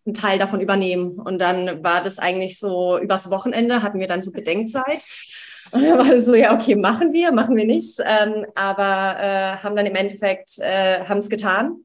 einen 0.04 0.14
Teil 0.14 0.38
davon 0.38 0.60
übernehmen? 0.60 1.18
Und 1.18 1.38
dann 1.40 1.82
war 1.82 2.02
das 2.02 2.18
eigentlich 2.18 2.58
so, 2.58 2.98
übers 2.98 3.30
Wochenende 3.30 3.82
hatten 3.82 3.98
wir 3.98 4.06
dann 4.06 4.22
so 4.22 4.32
Bedenkzeit. 4.32 5.04
Und 5.70 5.82
dann 5.84 5.98
war 5.98 6.10
das 6.10 6.26
so, 6.26 6.34
ja, 6.34 6.54
okay, 6.54 6.74
machen 6.76 7.12
wir, 7.12 7.32
machen 7.32 7.56
wir 7.56 7.64
nicht. 7.64 8.00
Ähm, 8.04 8.44
aber 8.54 9.18
äh, 9.18 9.56
haben 9.62 9.76
dann 9.76 9.86
im 9.86 9.94
Endeffekt, 9.94 10.58
äh, 10.58 11.04
haben 11.04 11.18
es 11.18 11.30
getan. 11.30 11.84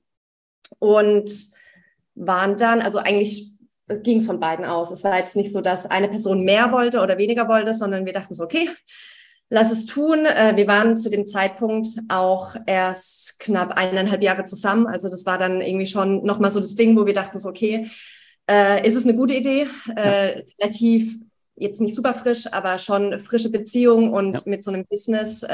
Und 0.79 1.31
waren 2.15 2.57
dann, 2.57 2.81
also 2.81 2.99
eigentlich 2.99 3.51
ging 3.87 4.19
es 4.19 4.25
von 4.25 4.39
beiden 4.39 4.65
aus. 4.65 4.91
Es 4.91 5.03
war 5.03 5.17
jetzt 5.17 5.35
nicht 5.35 5.53
so, 5.53 5.61
dass 5.61 5.85
eine 5.85 6.07
Person 6.07 6.43
mehr 6.43 6.71
wollte 6.71 7.01
oder 7.01 7.17
weniger 7.17 7.47
wollte, 7.47 7.73
sondern 7.73 8.05
wir 8.05 8.13
dachten 8.13 8.33
so, 8.33 8.43
okay, 8.43 8.69
lass 9.49 9.71
es 9.71 9.85
tun. 9.85 10.25
Äh, 10.25 10.53
wir 10.55 10.67
waren 10.67 10.97
zu 10.97 11.09
dem 11.09 11.25
Zeitpunkt 11.25 11.89
auch 12.09 12.55
erst 12.65 13.39
knapp 13.39 13.71
eineinhalb 13.77 14.23
Jahre 14.23 14.45
zusammen. 14.45 14.87
Also 14.87 15.07
das 15.07 15.25
war 15.25 15.37
dann 15.37 15.61
irgendwie 15.61 15.85
schon 15.85 16.23
nochmal 16.23 16.51
so 16.51 16.59
das 16.59 16.75
Ding, 16.75 16.97
wo 16.97 17.05
wir 17.05 17.13
dachten 17.13 17.37
so, 17.37 17.49
okay, 17.49 17.89
äh, 18.49 18.87
ist 18.87 18.95
es 18.95 19.03
eine 19.03 19.15
gute 19.15 19.35
Idee? 19.35 19.67
Äh, 19.95 20.43
relativ 20.59 21.17
jetzt 21.55 21.79
nicht 21.79 21.95
super 21.95 22.13
frisch, 22.13 22.51
aber 22.51 22.77
schon 22.77 23.17
frische 23.19 23.49
Beziehung 23.49 24.11
und 24.11 24.37
ja. 24.37 24.43
mit 24.45 24.63
so 24.63 24.71
einem 24.71 24.85
Business 24.85 25.45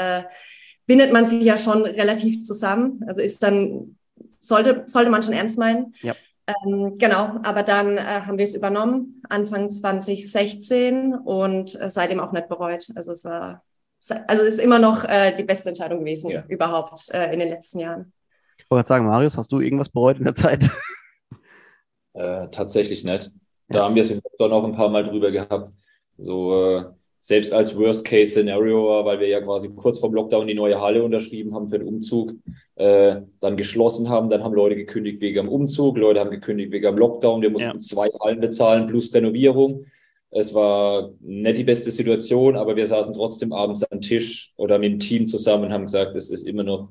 bindet 0.87 1.13
man 1.13 1.27
sich 1.27 1.43
ja 1.43 1.57
schon 1.57 1.83
relativ 1.83 2.41
zusammen. 2.41 3.03
Also 3.07 3.21
ist 3.21 3.43
dann, 3.43 3.97
sollte, 4.39 4.83
sollte 4.87 5.11
man 5.11 5.21
schon 5.21 5.33
ernst 5.33 5.59
meinen. 5.59 5.93
Ja. 6.01 6.15
Ähm, 6.65 6.95
genau, 6.97 7.39
aber 7.43 7.63
dann 7.63 7.97
äh, 7.97 8.01
haben 8.01 8.37
wir 8.37 8.45
es 8.45 8.55
übernommen, 8.55 9.21
Anfang 9.29 9.69
2016 9.69 11.13
und 11.13 11.79
äh, 11.79 11.89
seitdem 11.89 12.19
auch 12.19 12.31
nicht 12.31 12.49
bereut. 12.49 12.87
Also 12.95 13.11
es 13.11 13.25
war, 13.25 13.63
also 14.27 14.43
es 14.43 14.55
ist 14.55 14.59
immer 14.59 14.79
noch 14.79 15.03
äh, 15.03 15.35
die 15.35 15.43
beste 15.43 15.69
Entscheidung 15.69 15.99
gewesen 15.99 16.31
ja. 16.31 16.43
überhaupt 16.47 17.09
äh, 17.13 17.33
in 17.33 17.39
den 17.39 17.49
letzten 17.49 17.79
Jahren. 17.79 18.13
Ich 18.57 18.69
wollte 18.69 18.87
sagen, 18.87 19.05
Marius, 19.05 19.37
hast 19.37 19.51
du 19.51 19.59
irgendwas 19.59 19.89
bereut 19.89 20.17
in 20.17 20.25
der 20.25 20.33
Zeit? 20.33 20.69
Äh, 22.13 22.49
tatsächlich 22.49 23.03
nicht. 23.03 23.31
Da 23.69 23.79
ja. 23.79 23.85
haben 23.85 23.95
wir 23.95 24.03
es 24.03 24.11
im 24.11 24.19
Lockdown 24.23 24.51
auch 24.51 24.63
ein 24.65 24.75
paar 24.75 24.89
Mal 24.89 25.05
drüber 25.05 25.31
gehabt. 25.31 25.71
So, 26.17 26.77
äh, 26.77 26.85
selbst 27.23 27.53
als 27.53 27.77
Worst-Case-Szenario, 27.77 29.05
weil 29.05 29.19
wir 29.19 29.29
ja 29.29 29.41
quasi 29.41 29.69
kurz 29.69 29.99
vorm 29.99 30.15
Lockdown 30.15 30.47
die 30.47 30.55
neue 30.55 30.81
Halle 30.81 31.03
unterschrieben 31.03 31.53
haben 31.53 31.69
für 31.69 31.77
den 31.77 31.87
Umzug, 31.87 32.33
äh, 32.75 33.21
dann 33.39 33.57
geschlossen 33.57 34.09
haben, 34.09 34.31
dann 34.31 34.43
haben 34.43 34.55
Leute 34.55 34.75
gekündigt 34.75 35.21
wegen 35.21 35.35
dem 35.35 35.47
Umzug, 35.47 35.97
Leute 35.97 36.19
haben 36.19 36.31
gekündigt 36.31 36.71
wegen 36.71 36.83
dem 36.83 36.97
Lockdown, 36.97 37.43
wir 37.43 37.51
mussten 37.51 37.77
ja. 37.77 37.79
zwei 37.79 38.09
Hallen 38.19 38.39
bezahlen 38.39 38.87
plus 38.87 39.13
Renovierung. 39.13 39.85
Es 40.31 40.55
war 40.55 41.11
nicht 41.19 41.59
die 41.59 41.63
beste 41.63 41.91
Situation, 41.91 42.55
aber 42.55 42.75
wir 42.75 42.87
saßen 42.87 43.13
trotzdem 43.13 43.53
abends 43.53 43.83
am 43.83 44.01
Tisch 44.01 44.53
oder 44.57 44.79
mit 44.79 44.93
dem 44.93 44.99
Team 44.99 45.27
zusammen 45.27 45.65
und 45.65 45.73
haben 45.73 45.85
gesagt, 45.85 46.15
es 46.15 46.31
ist 46.31 46.47
immer 46.47 46.63
noch 46.63 46.89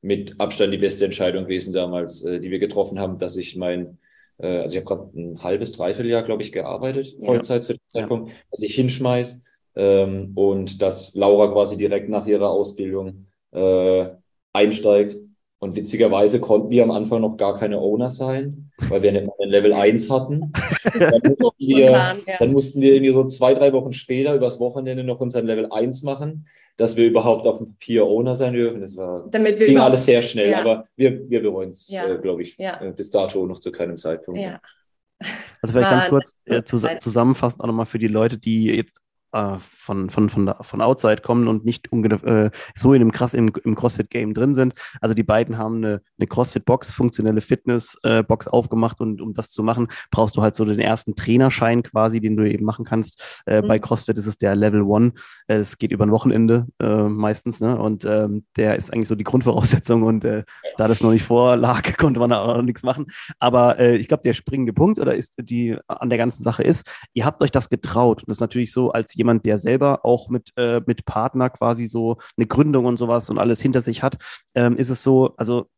mit 0.00 0.38
Abstand 0.38 0.72
die 0.72 0.78
beste 0.78 1.04
Entscheidung 1.04 1.44
gewesen 1.44 1.72
damals, 1.72 2.24
äh, 2.24 2.38
die 2.38 2.52
wir 2.52 2.60
getroffen 2.60 3.00
haben, 3.00 3.18
dass 3.18 3.36
ich 3.36 3.56
mein, 3.56 3.98
äh, 4.38 4.58
also 4.58 4.76
ich 4.76 4.84
habe 4.84 4.96
gerade 4.96 5.18
ein 5.18 5.42
halbes, 5.42 5.72
dreiviertel 5.72 6.10
Jahr, 6.10 6.22
glaube 6.22 6.42
ich, 6.42 6.52
gearbeitet, 6.52 7.16
ja. 7.18 7.26
Vollzeit 7.26 7.64
zu 7.64 7.72
dem 7.72 7.80
Zeitpunkt, 7.88 8.28
ja. 8.28 8.34
dass 8.52 8.62
ich 8.62 8.76
hinschmeiß 8.76 9.42
ähm, 9.76 10.32
und 10.34 10.82
dass 10.82 11.14
Laura 11.14 11.48
quasi 11.48 11.76
direkt 11.76 12.08
nach 12.08 12.26
ihrer 12.26 12.50
Ausbildung 12.50 13.26
äh, 13.52 14.06
einsteigt. 14.52 15.16
Und 15.58 15.76
witzigerweise 15.76 16.40
konnten 16.40 16.70
wir 16.70 16.82
am 16.82 16.90
Anfang 16.90 17.20
noch 17.20 17.36
gar 17.36 17.56
keine 17.56 17.78
Owner 17.78 18.08
sein, 18.08 18.72
weil 18.88 19.02
wir 19.02 19.12
nicht 19.12 19.26
mal 19.26 19.34
ein 19.40 19.48
Level 19.48 19.72
1 19.72 20.10
hatten. 20.10 20.52
Dann 20.98 21.20
mussten, 21.38 21.54
wir, 21.58 22.16
dann 22.38 22.52
mussten 22.52 22.80
wir 22.80 22.94
irgendwie 22.94 23.12
so 23.12 23.24
zwei, 23.26 23.54
drei 23.54 23.72
Wochen 23.72 23.92
später 23.92 24.34
übers 24.34 24.58
Wochenende 24.58 25.04
noch 25.04 25.20
unseren 25.20 25.46
Level 25.46 25.70
1 25.70 26.02
machen 26.02 26.46
dass 26.76 26.96
wir 26.96 27.06
überhaupt 27.06 27.46
auf 27.46 27.58
dem 27.58 27.68
Papier 27.68 28.04
Owner 28.04 28.34
sein 28.34 28.54
dürfen. 28.54 28.80
Das 28.80 28.96
war 28.96 29.26
Damit 29.30 29.60
das 29.60 29.66
ging 29.66 29.78
alles 29.78 30.04
sehr 30.04 30.22
schnell, 30.22 30.50
ja. 30.50 30.60
aber 30.60 30.86
wir, 30.96 31.28
wir 31.28 31.42
bereuen 31.42 31.70
es, 31.70 31.88
ja. 31.88 32.06
äh, 32.06 32.18
glaube 32.18 32.42
ich, 32.42 32.56
ja. 32.58 32.80
äh, 32.80 32.92
bis 32.92 33.10
dato 33.10 33.46
noch 33.46 33.60
zu 33.60 33.70
keinem 33.70 33.98
Zeitpunkt. 33.98 34.40
Also 35.60 35.72
vielleicht 35.72 35.90
war 35.90 35.98
ganz 35.98 36.08
kurz 36.08 36.34
äh, 36.46 36.64
zus 36.64 36.84
zusammenfassend 36.98 37.62
auch 37.62 37.66
nochmal 37.66 37.86
für 37.86 37.98
die 37.98 38.08
Leute, 38.08 38.38
die 38.38 38.66
jetzt 38.66 39.00
äh, 39.32 39.56
von, 39.58 40.10
von, 40.10 40.30
von, 40.30 40.54
von 40.60 40.80
Outside 40.80 41.22
kommen 41.22 41.48
und 41.48 41.64
nicht 41.64 41.92
äh, 41.92 42.50
so 42.74 42.92
in 42.92 43.00
dem 43.00 43.12
krass 43.12 43.34
im, 43.34 43.50
im 43.64 43.74
CrossFit-Game 43.74 44.34
drin 44.34 44.54
sind. 44.54 44.74
Also 45.00 45.14
die 45.14 45.22
beiden 45.22 45.58
haben 45.58 45.76
eine, 45.76 46.02
eine 46.18 46.26
CrossFit-Box, 46.26 46.92
funktionelle 46.92 47.40
Fitness-Box 47.40 48.46
äh, 48.46 48.50
aufgemacht 48.50 49.00
und 49.00 49.20
um 49.20 49.34
das 49.34 49.50
zu 49.50 49.62
machen, 49.62 49.88
brauchst 50.10 50.36
du 50.36 50.42
halt 50.42 50.54
so 50.54 50.64
den 50.64 50.80
ersten 50.80 51.16
Trainerschein 51.16 51.82
quasi, 51.82 52.20
den 52.20 52.36
du 52.36 52.48
eben 52.48 52.64
machen 52.64 52.84
kannst. 52.84 53.42
Äh, 53.46 53.62
mhm. 53.62 53.68
Bei 53.68 53.78
CrossFit 53.78 54.18
ist 54.18 54.26
es 54.26 54.38
der 54.38 54.54
Level 54.54 54.82
One. 54.82 55.12
Es 55.46 55.78
geht 55.78 55.92
über 55.92 56.04
ein 56.04 56.10
Wochenende 56.10 56.66
äh, 56.80 57.04
meistens, 57.04 57.60
ne? 57.60 57.78
Und 57.78 58.04
ähm, 58.04 58.44
der 58.56 58.76
ist 58.76 58.92
eigentlich 58.92 59.08
so 59.08 59.14
die 59.14 59.24
Grundvoraussetzung 59.24 60.02
und 60.02 60.24
äh, 60.24 60.44
da 60.76 60.88
das 60.88 61.02
noch 61.02 61.12
nicht 61.12 61.24
vorlag, 61.24 61.96
konnte 61.98 62.20
man 62.20 62.32
auch 62.32 62.56
noch 62.56 62.62
nichts 62.62 62.82
machen. 62.82 63.06
Aber 63.38 63.78
äh, 63.78 63.96
ich 63.96 64.08
glaube, 64.08 64.22
der 64.22 64.34
springende 64.34 64.72
Punkt 64.72 64.98
oder 64.98 65.14
ist 65.14 65.34
die 65.40 65.76
an 65.86 66.08
der 66.08 66.18
ganzen 66.18 66.42
Sache 66.42 66.62
ist, 66.62 66.88
ihr 67.14 67.24
habt 67.24 67.42
euch 67.42 67.50
das 67.50 67.70
getraut. 67.70 68.22
Und 68.22 68.28
das 68.28 68.36
ist 68.36 68.40
natürlich 68.40 68.72
so, 68.72 68.92
als 68.92 69.14
jemand, 69.22 69.46
der 69.46 69.58
selber 69.58 70.04
auch 70.04 70.28
mit, 70.28 70.52
äh, 70.56 70.80
mit 70.86 71.04
Partner 71.04 71.50
quasi 71.50 71.86
so 71.86 72.18
eine 72.36 72.46
Gründung 72.46 72.84
und 72.84 72.98
sowas 72.98 73.30
und 73.30 73.38
alles 73.38 73.60
hinter 73.60 73.80
sich 73.80 74.02
hat, 74.02 74.18
ähm, 74.54 74.76
ist 74.76 74.90
es 74.90 75.02
so, 75.02 75.34
also 75.36 75.68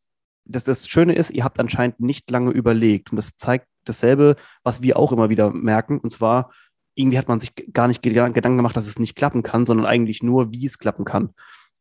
das, 0.45 0.63
das 0.63 0.87
Schöne 0.87 1.15
ist, 1.15 1.31
ihr 1.31 1.43
habt 1.43 1.59
anscheinend 1.59 1.99
nicht 1.99 2.29
lange 2.29 2.51
überlegt 2.51 3.11
und 3.11 3.17
das 3.17 3.37
zeigt 3.37 3.67
dasselbe, 3.83 4.35
was 4.63 4.81
wir 4.81 4.97
auch 4.97 5.11
immer 5.11 5.29
wieder 5.29 5.51
merken, 5.51 5.99
und 5.99 6.11
zwar, 6.11 6.51
irgendwie 6.95 7.17
hat 7.17 7.27
man 7.27 7.39
sich 7.39 7.53
gar 7.73 7.87
nicht 7.87 8.01
Gedanken 8.01 8.57
gemacht, 8.57 8.77
dass 8.77 8.87
es 8.87 8.99
nicht 8.99 9.15
klappen 9.15 9.43
kann, 9.43 9.65
sondern 9.65 9.85
eigentlich 9.85 10.23
nur, 10.23 10.51
wie 10.51 10.65
es 10.65 10.79
klappen 10.79 11.03
kann. 11.03 11.31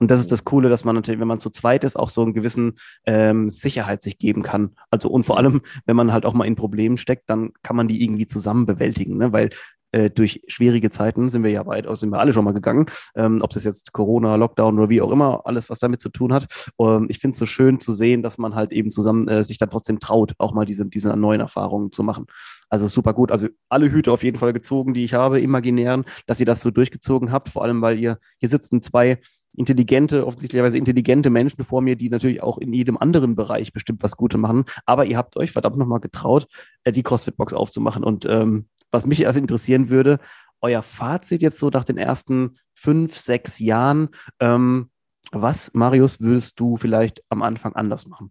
Und 0.00 0.10
das 0.10 0.18
ist 0.18 0.32
das 0.32 0.44
Coole, 0.44 0.68
dass 0.68 0.84
man 0.84 0.96
natürlich, 0.96 1.20
wenn 1.20 1.28
man 1.28 1.38
zu 1.38 1.50
zweit 1.50 1.84
ist, 1.84 1.96
auch 1.96 2.10
so 2.10 2.22
einen 2.22 2.34
gewissen 2.34 2.74
ähm, 3.06 3.48
Sicherheit 3.48 4.02
sich 4.02 4.18
geben 4.18 4.42
kann. 4.42 4.70
Also 4.90 5.08
und 5.08 5.24
vor 5.24 5.38
allem, 5.38 5.62
wenn 5.86 5.94
man 5.94 6.12
halt 6.12 6.26
auch 6.26 6.34
mal 6.34 6.46
in 6.46 6.56
Problemen 6.56 6.98
steckt, 6.98 7.30
dann 7.30 7.52
kann 7.62 7.76
man 7.76 7.86
die 7.86 8.02
irgendwie 8.02 8.26
zusammen 8.26 8.66
bewältigen, 8.66 9.18
ne? 9.18 9.32
weil 9.32 9.50
äh, 9.94 10.10
durch 10.10 10.42
schwierige 10.48 10.90
Zeiten 10.90 11.28
sind 11.28 11.44
wir 11.44 11.50
ja 11.50 11.66
weitaus, 11.66 12.00
sind 12.00 12.10
wir 12.10 12.18
alle 12.18 12.32
schon 12.32 12.44
mal 12.44 12.52
gegangen, 12.52 12.86
ähm, 13.14 13.38
ob 13.42 13.50
das 13.50 13.62
jetzt 13.64 13.92
Corona, 13.92 14.34
Lockdown 14.34 14.78
oder 14.78 14.90
wie 14.90 15.00
auch 15.00 15.12
immer, 15.12 15.42
alles, 15.44 15.70
was 15.70 15.78
damit 15.78 16.00
zu 16.00 16.08
tun 16.08 16.32
hat. 16.32 16.46
Ähm, 16.80 17.06
ich 17.08 17.20
finde 17.20 17.34
es 17.34 17.38
so 17.38 17.46
schön 17.46 17.78
zu 17.78 17.92
sehen, 17.92 18.22
dass 18.22 18.36
man 18.36 18.54
halt 18.56 18.72
eben 18.72 18.90
zusammen 18.90 19.28
äh, 19.28 19.44
sich 19.44 19.58
dann 19.58 19.70
trotzdem 19.70 20.00
traut, 20.00 20.34
auch 20.38 20.52
mal 20.52 20.66
diese, 20.66 20.86
diese 20.86 21.16
neuen 21.16 21.40
Erfahrungen 21.40 21.92
zu 21.92 22.02
machen. 22.02 22.26
Also 22.68 22.88
super 22.88 23.14
gut. 23.14 23.30
Also 23.30 23.46
alle 23.68 23.90
Hüte 23.90 24.10
auf 24.10 24.24
jeden 24.24 24.38
Fall 24.38 24.52
gezogen, 24.52 24.94
die 24.94 25.04
ich 25.04 25.14
habe, 25.14 25.40
imaginären, 25.40 26.04
dass 26.26 26.40
ihr 26.40 26.46
das 26.46 26.60
so 26.60 26.72
durchgezogen 26.72 27.30
habt, 27.30 27.50
vor 27.50 27.62
allem 27.62 27.80
weil 27.80 27.98
ihr, 27.98 28.18
hier 28.38 28.48
sitzen 28.48 28.82
zwei 28.82 29.20
intelligente, 29.56 30.26
offensichtlicherweise 30.26 30.78
intelligente 30.78 31.30
Menschen 31.30 31.64
vor 31.64 31.80
mir, 31.80 31.96
die 31.96 32.08
natürlich 32.08 32.42
auch 32.42 32.58
in 32.58 32.72
jedem 32.72 32.96
anderen 32.96 33.36
Bereich 33.36 33.72
bestimmt 33.72 34.02
was 34.02 34.16
Gute 34.16 34.38
machen. 34.38 34.64
Aber 34.86 35.06
ihr 35.06 35.16
habt 35.16 35.36
euch 35.36 35.52
verdammt 35.52 35.76
nochmal 35.76 36.00
getraut, 36.00 36.46
äh, 36.84 36.92
die 36.92 37.02
CrossFit-Box 37.02 37.52
aufzumachen. 37.52 38.04
Und 38.04 38.26
ähm, 38.26 38.68
was 38.90 39.06
mich 39.06 39.22
interessieren 39.22 39.88
würde, 39.88 40.18
euer 40.60 40.82
Fazit 40.82 41.42
jetzt 41.42 41.58
so 41.58 41.68
nach 41.68 41.84
den 41.84 41.98
ersten 41.98 42.56
fünf, 42.72 43.18
sechs 43.18 43.58
Jahren. 43.58 44.08
Ähm, 44.40 44.90
was, 45.30 45.72
Marius, 45.74 46.20
würdest 46.20 46.58
du 46.60 46.76
vielleicht 46.76 47.22
am 47.28 47.42
Anfang 47.42 47.74
anders 47.74 48.06
machen? 48.06 48.30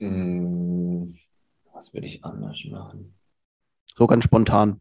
Hm, 0.00 1.16
was 1.72 1.92
würde 1.92 2.06
ich 2.06 2.24
anders 2.24 2.58
machen? 2.70 3.14
So 3.96 4.06
ganz 4.06 4.24
spontan. 4.24 4.80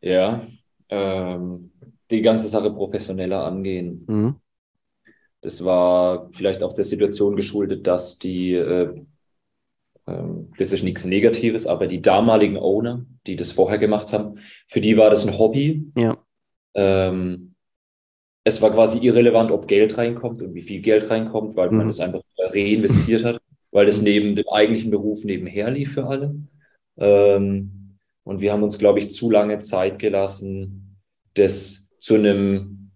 Ja, 0.00 0.46
ähm, 0.88 1.70
die 2.12 2.22
ganze 2.22 2.48
Sache 2.48 2.70
professioneller 2.70 3.44
angehen. 3.44 4.04
Mhm. 4.08 4.34
Das 5.40 5.64
war 5.64 6.30
vielleicht 6.32 6.62
auch 6.62 6.74
der 6.74 6.84
Situation 6.84 7.34
geschuldet, 7.34 7.86
dass 7.86 8.18
die, 8.18 8.54
äh, 8.54 8.94
äh, 10.06 10.22
das 10.56 10.72
ist 10.72 10.84
nichts 10.84 11.04
Negatives, 11.04 11.66
aber 11.66 11.88
die 11.88 12.00
damaligen 12.00 12.56
Owner, 12.56 13.04
die 13.26 13.36
das 13.36 13.50
vorher 13.50 13.78
gemacht 13.78 14.12
haben, 14.12 14.38
für 14.68 14.80
die 14.80 14.96
war 14.96 15.10
das 15.10 15.26
ein 15.26 15.36
Hobby. 15.38 15.90
Ja. 15.96 16.16
Ähm, 16.74 17.54
es 18.44 18.62
war 18.62 18.72
quasi 18.72 18.98
irrelevant, 18.98 19.50
ob 19.50 19.66
Geld 19.66 19.98
reinkommt 19.98 20.42
und 20.42 20.54
wie 20.54 20.62
viel 20.62 20.80
Geld 20.80 21.10
reinkommt, 21.10 21.56
weil 21.56 21.70
mhm. 21.70 21.78
man 21.78 21.88
es 21.88 22.00
einfach 22.00 22.22
reinvestiert 22.38 23.24
hat, 23.24 23.40
weil 23.72 23.88
es 23.88 24.00
neben 24.00 24.36
dem 24.36 24.48
eigentlichen 24.48 24.90
Beruf 24.90 25.24
nebenher 25.24 25.70
lief 25.70 25.94
für 25.94 26.06
alle. 26.06 26.36
Ähm, 26.96 27.98
und 28.24 28.40
wir 28.40 28.52
haben 28.52 28.62
uns, 28.62 28.78
glaube 28.78 29.00
ich, 29.00 29.10
zu 29.10 29.30
lange 29.30 29.58
Zeit 29.58 29.98
gelassen, 29.98 31.00
das 31.34 31.81
zu 32.02 32.16
einem 32.16 32.90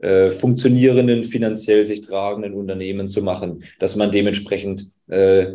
äh, 0.00 0.30
funktionierenden, 0.30 1.22
finanziell 1.22 1.84
sich 1.84 2.00
tragenden 2.00 2.54
Unternehmen 2.54 3.08
zu 3.08 3.22
machen, 3.22 3.62
dass 3.78 3.94
man 3.94 4.10
dementsprechend 4.10 4.90
äh, 5.06 5.54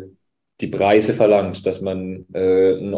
die 0.62 0.66
Preise 0.66 1.12
verlangt, 1.12 1.66
dass 1.66 1.82
man 1.82 2.24
äh, 2.32 2.78
einen, 2.78 2.94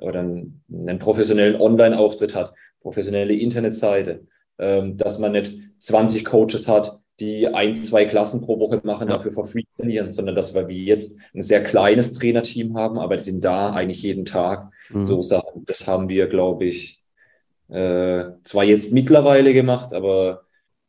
einen, 0.00 0.62
einen 0.72 0.98
professionellen 1.00 1.60
Online-Auftritt 1.60 2.36
hat, 2.36 2.54
professionelle 2.80 3.34
Internetseite, 3.34 4.24
ähm, 4.58 4.96
dass 4.96 5.18
man 5.18 5.32
nicht 5.32 5.58
20 5.80 6.24
Coaches 6.24 6.68
hat, 6.68 7.00
die 7.18 7.48
ein, 7.48 7.74
zwei 7.74 8.04
Klassen 8.04 8.40
pro 8.40 8.60
Woche 8.60 8.80
machen, 8.84 9.08
dafür 9.08 9.32
for 9.32 9.46
free 9.46 9.64
trainieren, 9.76 10.12
sondern 10.12 10.36
dass 10.36 10.54
wir 10.54 10.68
wie 10.68 10.84
jetzt 10.84 11.18
ein 11.34 11.42
sehr 11.42 11.64
kleines 11.64 12.12
Trainerteam 12.12 12.76
haben, 12.76 12.98
aber 12.98 13.16
die 13.16 13.22
sind 13.24 13.44
da 13.44 13.72
eigentlich 13.72 14.02
jeden 14.02 14.24
Tag. 14.24 14.70
Mhm. 14.90 15.06
So 15.06 15.22
Sachen, 15.22 15.64
das 15.66 15.88
haben 15.88 16.08
wir, 16.08 16.28
glaube 16.28 16.66
ich, 16.66 17.03
äh, 17.68 18.24
zwar 18.44 18.64
jetzt 18.64 18.92
mittlerweile 18.92 19.52
gemacht, 19.52 19.92
aber 19.92 20.42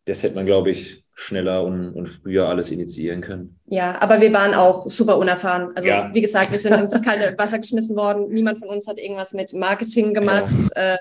das 0.06 0.24
hätte 0.24 0.36
man, 0.36 0.46
glaube 0.46 0.72
ich, 0.72 1.04
schneller 1.16 1.64
und, 1.64 1.94
und 1.94 2.08
früher 2.08 2.50
alles 2.50 2.72
initiieren 2.72 3.22
können. 3.22 3.58
Ja, 3.68 4.02
aber 4.02 4.20
wir 4.20 4.34
waren 4.34 4.54
auch 4.54 4.88
super 4.88 5.18
unerfahren. 5.18 5.72
Also 5.76 5.88
ja. 5.88 6.10
wie 6.14 6.22
gesagt, 6.22 6.52
wir 6.52 6.60
sind 6.60 6.74
ins 6.74 7.02
kalte 7.06 7.38
Wasser 7.38 7.60
geschmissen 7.60 7.96
worden. 7.96 8.28
Niemand 8.30 8.60
von 8.60 8.68
uns 8.68 8.86
hat 8.88 9.00
irgendwas 9.00 9.34
mit 9.34 9.54
Marketing 9.54 10.14
gemacht. 10.14 10.54
Ja. 10.76 10.96
Äh, 10.96 10.98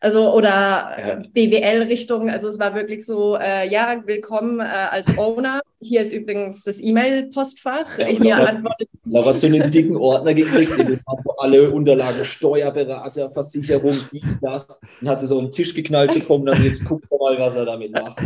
also 0.00 0.34
oder 0.34 0.96
ja. 0.98 1.22
BWL-Richtung. 1.32 2.30
Also 2.30 2.48
es 2.48 2.58
war 2.58 2.74
wirklich 2.74 3.04
so, 3.04 3.36
äh, 3.36 3.68
ja, 3.68 4.02
willkommen 4.04 4.60
äh, 4.60 4.64
als 4.64 5.16
Owner. 5.18 5.60
Hier 5.80 6.00
ist 6.00 6.12
übrigens 6.12 6.62
das 6.62 6.80
E-Mail-Postfach. 6.80 7.98
Ja, 7.98 8.06
Hier 8.06 8.36
Laura, 8.36 8.48
antwortet. 8.48 8.88
Laura 9.04 9.36
zu 9.36 9.46
einem 9.46 9.70
dicken 9.70 9.96
Ordner 9.96 10.34
gekriegt, 10.34 10.76
den 10.78 11.00
hat 11.06 11.18
alle 11.38 11.70
Unterlagen, 11.70 12.24
Steuerberater, 12.24 13.30
Versicherung, 13.30 13.96
dies, 14.12 14.38
das. 14.40 14.66
Und 15.00 15.08
hatte 15.08 15.26
so 15.26 15.38
einen 15.38 15.52
Tisch 15.52 15.74
geknallt 15.74 16.14
bekommen, 16.14 16.46
dann 16.46 16.62
jetzt 16.64 16.84
guckt 16.84 17.06
mal, 17.10 17.38
was 17.38 17.56
er 17.56 17.66
damit 17.66 17.92
macht. 17.92 18.20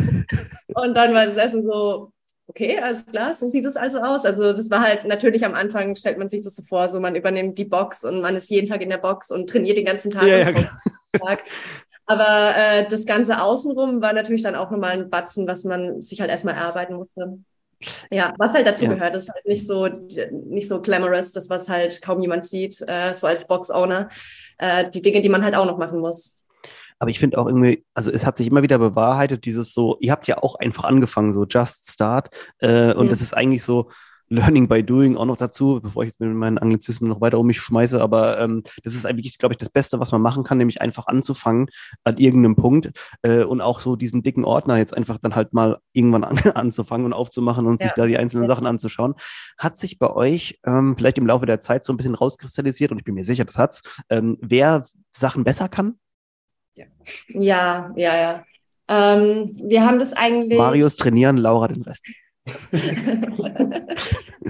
Und 0.75 0.95
dann 0.95 1.15
war 1.15 1.27
das 1.27 1.37
Essen 1.37 1.65
so, 1.65 2.11
okay, 2.47 2.79
alles 2.79 3.07
klar, 3.07 3.35
so 3.35 3.47
sieht 3.47 3.65
es 3.65 3.77
also 3.77 4.01
aus. 4.01 4.25
Also 4.25 4.53
das 4.53 4.71
war 4.71 4.81
halt 4.81 5.05
natürlich 5.05 5.45
am 5.45 5.55
Anfang, 5.55 5.97
stellt 5.97 6.19
man 6.19 6.29
sich 6.29 6.43
das 6.43 6.57
so 6.57 6.63
vor, 6.63 6.89
so 6.89 7.01
man 7.01 7.17
übernimmt 7.17 7.59
die 7.59 7.65
Box 7.65 8.05
und 8.05 8.21
man 8.21 8.37
ist 8.37 8.51
jeden 8.51 8.67
Tag 8.67 8.81
in 8.81 8.91
der 8.91 8.99
Box 8.99 9.31
und 9.31 9.49
trainiert 9.49 9.77
den 9.77 9.87
ganzen 9.87 10.11
Tag. 10.11 10.27
Ja, 10.27 10.39
ja, 10.39 10.53
Tag. 11.19 11.43
Aber 12.07 12.55
äh, 12.57 12.87
das 12.87 13.07
Ganze 13.07 13.41
außenrum 13.41 14.03
war 14.03 14.13
natürlich 14.13 14.43
dann 14.43 14.55
auch 14.55 14.71
nochmal 14.71 14.93
ein 14.93 15.11
Batzen, 15.11 15.47
was 15.47 15.65
man 15.65 16.03
sich 16.03 16.21
halt 16.21 16.31
erstmal 16.31 16.55
erarbeiten 16.55 16.97
musste. 16.97 17.39
Ja, 18.11 18.35
was 18.39 18.55
halt 18.55 18.67
dazu 18.67 18.85
ja. 18.85 18.93
gehört, 18.93 19.15
ist 19.15 19.31
halt 19.31 19.45
nicht 19.47 19.67
so, 19.67 19.89
nicht 19.89 20.69
so 20.69 20.81
glamorous, 20.81 21.33
das, 21.33 21.51
was 21.51 21.69
halt 21.69 22.03
kaum 22.03 22.21
jemand 22.21 22.45
sieht, 22.45 22.83
äh, 22.87 23.15
so 23.15 23.27
als 23.27 23.47
Box-Owner. 23.47 24.11
Äh, 24.59 24.91
die 24.91 25.03
Dinge, 25.03 25.21
die 25.21 25.29
man 25.29 25.45
halt 25.45 25.55
auch 25.55 25.67
noch 25.67 25.79
machen 25.79 25.99
muss. 26.01 26.41
Aber 26.99 27.11
ich 27.11 27.19
finde 27.19 27.39
auch 27.39 27.47
irgendwie, 27.47 27.85
also 27.95 28.11
es 28.11 28.25
hat 28.25 28.37
sich 28.37 28.47
immer 28.47 28.63
wieder 28.63 28.79
bewahrheitet, 28.79 29.45
dieses 29.45 29.75
so, 29.75 29.97
ihr 30.01 30.13
habt 30.13 30.27
ja 30.27 30.43
auch 30.43 30.55
einfach 30.57 30.85
angefangen, 30.85 31.35
so 31.35 31.45
Just 31.45 31.91
Start. 31.91 32.31
Äh, 32.59 32.95
und 32.95 33.07
mhm. 33.07 33.11
das 33.11 33.21
ist 33.21 33.37
eigentlich 33.37 33.63
so, 33.63 33.91
Learning 34.29 34.69
by 34.69 34.83
Doing 34.83 35.17
auch 35.17 35.27
noch 35.27 35.37
dazu, 35.37 35.81
bevor 35.83 36.03
ich 36.03 36.09
jetzt 36.09 36.21
mit 36.21 36.33
meinen 36.35 36.59
Anglizismen 36.59 37.11
noch 37.11 37.21
weiter 37.21 37.39
um 37.39 37.47
mich 37.47 37.61
schmeiße. 37.61 38.01
Aber 38.01 38.41
ähm, 38.41 38.63
das 38.83 38.95
ist 38.95 39.07
eigentlich, 39.07 39.39
glaube 39.39 39.55
ich, 39.55 39.59
das 39.59 39.69
Beste, 39.69 40.01
was 40.01 40.13
man 40.13 40.23
machen 40.23 40.45
kann, 40.45 40.59
nämlich 40.59 40.81
einfach 40.81 41.07
anzufangen 41.07 41.69
an 42.05 42.17
irgendeinem 42.17 42.57
Punkt 42.57 42.91
äh, 43.23 43.45
und 43.45 43.61
auch 43.61 43.81
so 43.81 43.97
diesen 43.97 44.23
dicken 44.23 44.45
Ordner 44.45 44.79
jetzt 44.79 44.97
einfach 44.97 45.19
dann 45.19 45.35
halt 45.35 45.53
mal 45.53 45.79
irgendwann 45.93 46.25
an, 46.25 46.39
anzufangen 46.39 47.07
und 47.07 47.13
aufzumachen 47.13 47.67
und 47.67 47.81
ja. 47.81 47.87
sich 47.87 47.95
da 47.95 48.07
die 48.07 48.17
einzelnen 48.17 48.49
Sachen 48.49 48.67
anzuschauen. 48.67 49.15
Hat 49.59 49.77
sich 49.77 49.99
bei 49.99 50.11
euch 50.11 50.59
ähm, 50.65 50.97
vielleicht 50.97 51.19
im 51.19 51.27
Laufe 51.27 51.47
der 51.47 51.61
Zeit 51.61 51.85
so 51.85 51.93
ein 51.93 51.97
bisschen 51.97 52.15
rauskristallisiert 52.15 52.93
und 52.93 52.99
ich 52.99 53.05
bin 53.05 53.15
mir 53.15 53.25
sicher, 53.25 53.45
das 53.45 53.59
hat's, 53.59 53.83
ähm, 54.09 54.39
wer 54.41 54.85
Sachen 55.11 55.45
besser 55.45 55.69
kann? 55.69 55.99
Ja, 56.75 56.85
ja, 57.29 57.93
ja. 57.97 58.15
ja. 58.15 58.45
Ähm, 58.89 59.57
wir 59.65 59.85
haben 59.87 59.99
das 59.99 60.13
eigentlich. 60.13 60.59
Marius 60.59 60.97
trainieren, 60.97 61.37
Laura 61.39 61.69
den 61.69 61.83
Rest. 61.83 62.03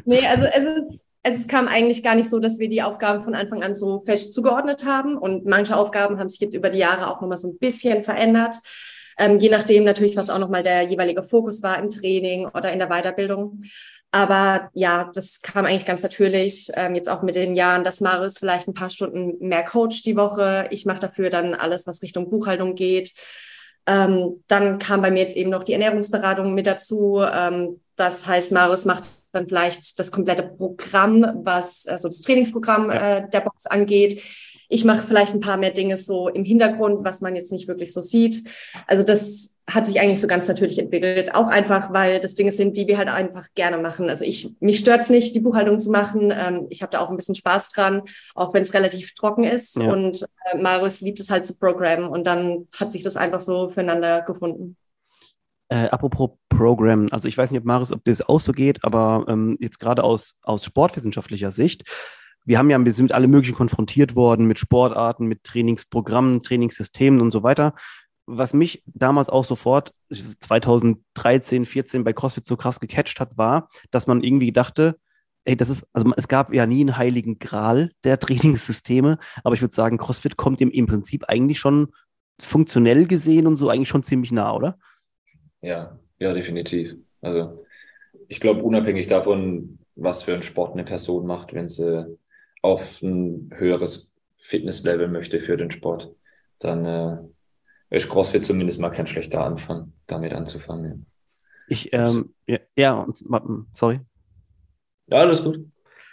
nee, 0.04 0.26
also 0.26 0.46
es, 0.46 0.64
ist, 0.64 1.06
es 1.22 1.46
kam 1.46 1.68
eigentlich 1.68 2.02
gar 2.02 2.16
nicht 2.16 2.28
so, 2.28 2.40
dass 2.40 2.58
wir 2.58 2.68
die 2.68 2.82
Aufgaben 2.82 3.22
von 3.22 3.36
Anfang 3.36 3.62
an 3.62 3.74
so 3.74 4.00
fest 4.00 4.32
zugeordnet 4.32 4.84
haben. 4.84 5.16
Und 5.16 5.46
manche 5.46 5.76
Aufgaben 5.76 6.18
haben 6.18 6.28
sich 6.28 6.40
jetzt 6.40 6.54
über 6.54 6.70
die 6.70 6.78
Jahre 6.78 7.08
auch 7.08 7.20
nochmal 7.20 7.38
so 7.38 7.48
ein 7.48 7.58
bisschen 7.58 8.02
verändert. 8.02 8.56
Ähm, 9.16 9.38
je 9.38 9.48
nachdem 9.48 9.84
natürlich, 9.84 10.16
was 10.16 10.28
auch 10.28 10.40
nochmal 10.40 10.64
der 10.64 10.82
jeweilige 10.82 11.22
Fokus 11.22 11.62
war 11.62 11.78
im 11.78 11.88
Training 11.88 12.46
oder 12.46 12.72
in 12.72 12.80
der 12.80 12.88
Weiterbildung. 12.88 13.62
Aber 14.14 14.70
ja, 14.74 15.10
das 15.12 15.42
kam 15.42 15.64
eigentlich 15.64 15.86
ganz 15.86 16.04
natürlich. 16.04 16.70
Ähm, 16.74 16.94
jetzt 16.94 17.08
auch 17.08 17.22
mit 17.22 17.34
den 17.34 17.56
Jahren, 17.56 17.82
dass 17.82 18.00
Marius 18.00 18.38
vielleicht 18.38 18.68
ein 18.68 18.74
paar 18.74 18.88
Stunden 18.88 19.44
mehr 19.44 19.64
coacht 19.64 20.06
die 20.06 20.14
Woche. 20.14 20.68
Ich 20.70 20.86
mache 20.86 21.00
dafür 21.00 21.30
dann 21.30 21.52
alles, 21.52 21.88
was 21.88 22.00
Richtung 22.00 22.30
Buchhaltung 22.30 22.76
geht. 22.76 23.12
Ähm, 23.88 24.44
dann 24.46 24.78
kam 24.78 25.02
bei 25.02 25.10
mir 25.10 25.24
jetzt 25.24 25.36
eben 25.36 25.50
noch 25.50 25.64
die 25.64 25.72
Ernährungsberatung 25.72 26.54
mit 26.54 26.68
dazu. 26.68 27.22
Ähm, 27.28 27.80
das 27.96 28.24
heißt, 28.24 28.52
Marius 28.52 28.84
macht 28.84 29.02
dann 29.32 29.48
vielleicht 29.48 29.98
das 29.98 30.12
komplette 30.12 30.44
Programm, 30.44 31.40
was 31.42 31.84
also 31.88 32.06
das 32.06 32.20
Trainingsprogramm 32.20 32.90
äh, 32.90 33.28
der 33.28 33.40
Box 33.40 33.66
angeht. 33.66 34.22
Ich 34.74 34.84
mache 34.84 35.06
vielleicht 35.06 35.34
ein 35.34 35.40
paar 35.40 35.56
mehr 35.56 35.70
Dinge 35.70 35.96
so 35.96 36.28
im 36.28 36.44
Hintergrund, 36.44 37.04
was 37.04 37.20
man 37.20 37.36
jetzt 37.36 37.52
nicht 37.52 37.68
wirklich 37.68 37.92
so 37.92 38.00
sieht. 38.00 38.42
Also 38.88 39.04
das 39.04 39.56
hat 39.70 39.86
sich 39.86 40.00
eigentlich 40.00 40.20
so 40.20 40.26
ganz 40.26 40.48
natürlich 40.48 40.80
entwickelt. 40.80 41.32
Auch 41.32 41.46
einfach, 41.46 41.92
weil 41.92 42.18
das 42.18 42.34
Dinge 42.34 42.50
sind, 42.50 42.76
die 42.76 42.88
wir 42.88 42.98
halt 42.98 43.08
einfach 43.08 43.46
gerne 43.54 43.78
machen. 43.78 44.08
Also 44.08 44.24
ich, 44.24 44.52
mich 44.58 44.80
stört 44.80 45.02
es 45.02 45.10
nicht, 45.10 45.32
die 45.36 45.40
Buchhaltung 45.40 45.78
zu 45.78 45.92
machen. 45.92 46.32
Ähm, 46.36 46.66
ich 46.70 46.82
habe 46.82 46.90
da 46.90 46.98
auch 46.98 47.08
ein 47.08 47.16
bisschen 47.16 47.36
Spaß 47.36 47.68
dran, 47.68 48.02
auch 48.34 48.52
wenn 48.52 48.62
es 48.62 48.74
relativ 48.74 49.14
trocken 49.14 49.44
ist. 49.44 49.76
Ja. 49.76 49.92
Und 49.92 50.26
äh, 50.50 50.58
Marius 50.58 51.00
liebt 51.00 51.20
es 51.20 51.30
halt 51.30 51.44
zu 51.44 51.56
programmen 51.56 52.08
und 52.08 52.26
dann 52.26 52.66
hat 52.76 52.90
sich 52.90 53.04
das 53.04 53.16
einfach 53.16 53.40
so 53.40 53.68
füreinander 53.68 54.22
gefunden. 54.22 54.76
Äh, 55.68 55.86
apropos 55.86 56.30
Program, 56.48 57.06
also 57.12 57.28
ich 57.28 57.38
weiß 57.38 57.52
nicht, 57.52 57.60
ob 57.60 57.64
Marius, 57.64 57.92
ob 57.92 58.04
das 58.04 58.28
auch 58.28 58.40
so 58.40 58.50
geht, 58.50 58.82
aber 58.82 59.24
ähm, 59.28 59.56
jetzt 59.60 59.78
gerade 59.78 60.02
aus, 60.02 60.34
aus 60.42 60.64
sportwissenschaftlicher 60.64 61.52
Sicht, 61.52 61.84
wir 62.44 62.58
haben 62.58 62.70
ja, 62.70 62.84
wir 62.84 62.92
sind 62.92 63.04
mit 63.04 63.12
alle 63.12 63.26
möglichen 63.26 63.54
konfrontiert 63.54 64.14
worden, 64.14 64.46
mit 64.46 64.58
Sportarten, 64.58 65.26
mit 65.26 65.44
Trainingsprogrammen, 65.44 66.42
Trainingssystemen 66.42 67.20
und 67.20 67.30
so 67.30 67.42
weiter. 67.42 67.74
Was 68.26 68.54
mich 68.54 68.82
damals 68.86 69.28
auch 69.28 69.44
sofort 69.44 69.94
2013, 70.40 71.64
14 71.64 72.04
bei 72.04 72.12
CrossFit 72.12 72.46
so 72.46 72.56
krass 72.56 72.80
gecatcht 72.80 73.20
hat, 73.20 73.36
war, 73.36 73.68
dass 73.90 74.06
man 74.06 74.22
irgendwie 74.22 74.52
dachte, 74.52 74.98
ey, 75.44 75.56
das 75.56 75.68
ist, 75.68 75.86
also 75.92 76.10
es 76.16 76.28
gab 76.28 76.52
ja 76.54 76.66
nie 76.66 76.80
einen 76.80 76.96
heiligen 76.96 77.38
Gral 77.38 77.90
der 78.02 78.18
Trainingssysteme, 78.20 79.18
aber 79.42 79.54
ich 79.54 79.60
würde 79.60 79.74
sagen, 79.74 79.98
CrossFit 79.98 80.36
kommt 80.36 80.60
dem 80.60 80.70
im 80.70 80.86
Prinzip 80.86 81.24
eigentlich 81.28 81.58
schon 81.58 81.88
funktionell 82.40 83.06
gesehen 83.06 83.46
und 83.46 83.56
so 83.56 83.68
eigentlich 83.68 83.88
schon 83.88 84.02
ziemlich 84.02 84.32
nah, 84.32 84.54
oder? 84.54 84.78
Ja, 85.60 85.98
ja, 86.18 86.34
definitiv. 86.34 86.96
Also 87.20 87.64
ich 88.28 88.40
glaube, 88.40 88.62
unabhängig 88.62 89.06
davon, 89.06 89.78
was 89.96 90.22
für 90.22 90.34
einen 90.34 90.42
Sport 90.42 90.72
eine 90.72 90.84
Person 90.84 91.26
macht, 91.26 91.54
wenn 91.54 91.68
sie 91.68 92.18
auf 92.64 93.02
ein 93.02 93.50
höheres 93.54 94.10
Fitnesslevel 94.38 95.08
möchte 95.08 95.38
für 95.38 95.58
den 95.58 95.70
Sport, 95.70 96.14
dann 96.60 96.86
äh, 96.86 97.18
ist 97.90 98.08
CrossFit 98.08 98.46
zumindest 98.46 98.80
mal 98.80 98.88
kein 98.88 99.06
schlechter 99.06 99.44
Anfang, 99.44 99.92
damit 100.06 100.32
anzufangen. 100.32 101.04
Ich, 101.68 101.92
ähm, 101.92 102.32
ja, 102.46 102.58
ja, 102.74 103.06
sorry. 103.74 104.00
Ja, 105.08 105.18
alles 105.18 105.44
gut. 105.44 105.66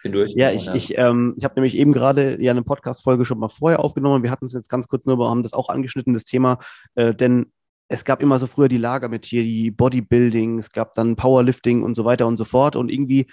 Bin 0.03 0.11
durch. 0.11 0.33
Ja, 0.35 0.51
ich, 0.51 0.65
ja. 0.65 0.75
ich, 0.75 0.97
ähm, 0.97 1.35
ich 1.37 1.45
habe 1.45 1.55
nämlich 1.55 1.75
eben 1.77 1.93
gerade 1.93 2.41
ja 2.43 2.51
eine 2.51 2.63
Podcast-Folge 2.63 3.23
schon 3.23 3.39
mal 3.39 3.47
vorher 3.47 3.79
aufgenommen. 3.79 4.21
Wir 4.21 4.31
hatten 4.31 4.45
es 4.45 4.53
jetzt 4.53 4.69
ganz 4.69 4.89
kurz 4.89 5.05
nur, 5.05 5.29
haben 5.29 5.43
das 5.43 5.53
auch 5.53 5.69
angeschnitten, 5.69 6.13
das 6.13 6.25
Thema, 6.25 6.59
äh, 6.95 7.15
denn 7.15 7.53
es 7.87 8.03
gab 8.03 8.21
immer 8.21 8.39
so 8.39 8.47
früher 8.47 8.67
die 8.67 8.77
Lager 8.77 9.07
mit 9.07 9.25
hier, 9.25 9.43
die 9.43 9.71
Bodybuilding, 9.71 10.59
es 10.59 10.73
gab 10.73 10.95
dann 10.95 11.15
Powerlifting 11.15 11.81
und 11.83 11.95
so 11.95 12.03
weiter 12.03 12.27
und 12.27 12.35
so 12.35 12.43
fort. 12.43 12.75
Und 12.75 12.91
irgendwie, 12.91 13.27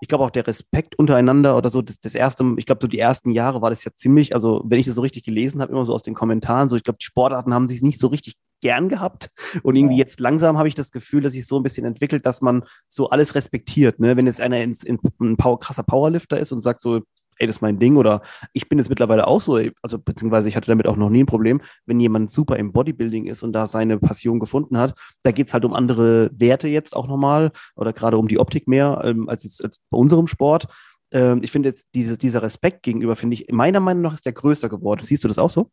ich 0.00 0.08
glaube 0.08 0.24
auch 0.24 0.30
der 0.30 0.46
Respekt 0.46 0.98
untereinander 0.98 1.56
oder 1.56 1.70
so, 1.70 1.82
das, 1.82 1.98
das 1.98 2.14
erste, 2.14 2.54
ich 2.56 2.66
glaube, 2.66 2.80
so 2.82 2.88
die 2.88 2.98
ersten 2.98 3.30
Jahre 3.30 3.62
war 3.62 3.70
das 3.70 3.84
ja 3.84 3.90
ziemlich, 3.94 4.34
also 4.34 4.62
wenn 4.64 4.78
ich 4.78 4.86
das 4.86 4.94
so 4.94 5.02
richtig 5.02 5.24
gelesen 5.24 5.60
habe, 5.60 5.72
immer 5.72 5.84
so 5.84 5.94
aus 5.94 6.02
den 6.02 6.14
Kommentaren, 6.14 6.68
so 6.68 6.76
ich 6.76 6.84
glaube, 6.84 6.98
die 7.00 7.06
Sportarten 7.06 7.54
haben 7.54 7.68
sich 7.68 7.82
nicht 7.82 7.98
so 7.98 8.06
richtig 8.08 8.34
gern 8.60 8.88
gehabt. 8.88 9.30
Und 9.62 9.76
irgendwie 9.76 9.96
ja. 9.96 10.00
jetzt 10.00 10.20
langsam 10.20 10.58
habe 10.58 10.68
ich 10.68 10.74
das 10.74 10.90
Gefühl, 10.90 11.22
dass 11.22 11.32
sich 11.32 11.46
so 11.46 11.58
ein 11.58 11.62
bisschen 11.62 11.86
entwickelt, 11.86 12.26
dass 12.26 12.40
man 12.40 12.64
so 12.88 13.10
alles 13.10 13.34
respektiert. 13.34 14.00
Ne? 14.00 14.16
Wenn 14.16 14.26
jetzt 14.26 14.40
einer 14.40 14.60
in, 14.60 14.74
in, 14.84 14.98
ein 15.20 15.36
Power, 15.36 15.60
krasser 15.60 15.84
Powerlifter 15.84 16.38
ist 16.38 16.52
und 16.52 16.62
sagt 16.62 16.80
so, 16.80 17.02
ey, 17.38 17.46
das 17.46 17.56
ist 17.56 17.62
mein 17.62 17.78
Ding 17.78 17.96
oder 17.96 18.22
ich 18.52 18.68
bin 18.68 18.78
jetzt 18.78 18.88
mittlerweile 18.88 19.26
auch 19.26 19.40
so, 19.40 19.60
also 19.82 19.98
beziehungsweise 19.98 20.48
ich 20.48 20.56
hatte 20.56 20.68
damit 20.68 20.86
auch 20.86 20.96
noch 20.96 21.10
nie 21.10 21.22
ein 21.22 21.26
Problem, 21.26 21.60
wenn 21.86 22.00
jemand 22.00 22.30
super 22.30 22.56
im 22.56 22.72
Bodybuilding 22.72 23.26
ist 23.26 23.42
und 23.42 23.52
da 23.52 23.66
seine 23.66 23.98
Passion 23.98 24.40
gefunden 24.40 24.78
hat, 24.78 24.94
da 25.22 25.30
geht 25.30 25.48
es 25.48 25.54
halt 25.54 25.64
um 25.64 25.74
andere 25.74 26.30
Werte 26.32 26.68
jetzt 26.68 26.94
auch 26.94 27.06
nochmal 27.06 27.52
oder 27.76 27.92
gerade 27.92 28.18
um 28.18 28.28
die 28.28 28.38
Optik 28.38 28.68
mehr 28.68 29.00
ähm, 29.04 29.28
als 29.28 29.44
jetzt 29.44 29.64
als 29.64 29.80
bei 29.90 29.98
unserem 29.98 30.26
Sport. 30.26 30.66
Ähm, 31.10 31.40
ich 31.42 31.50
finde 31.50 31.68
jetzt 31.68 31.88
diese, 31.94 32.18
dieser 32.18 32.42
Respekt 32.42 32.82
gegenüber, 32.82 33.16
finde 33.16 33.34
ich, 33.34 33.46
meiner 33.50 33.80
Meinung 33.80 34.02
nach 34.02 34.14
ist 34.14 34.26
der 34.26 34.32
größer 34.32 34.68
geworden. 34.68 35.04
Siehst 35.04 35.24
du 35.24 35.28
das 35.28 35.38
auch 35.38 35.50
so? 35.50 35.70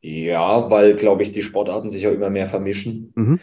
Ja, 0.00 0.70
weil, 0.70 0.96
glaube 0.96 1.22
ich, 1.22 1.32
die 1.32 1.42
Sportarten 1.42 1.88
sich 1.88 2.06
auch 2.06 2.12
immer 2.12 2.30
mehr 2.30 2.46
vermischen. 2.46 3.12
Mhm. 3.14 3.40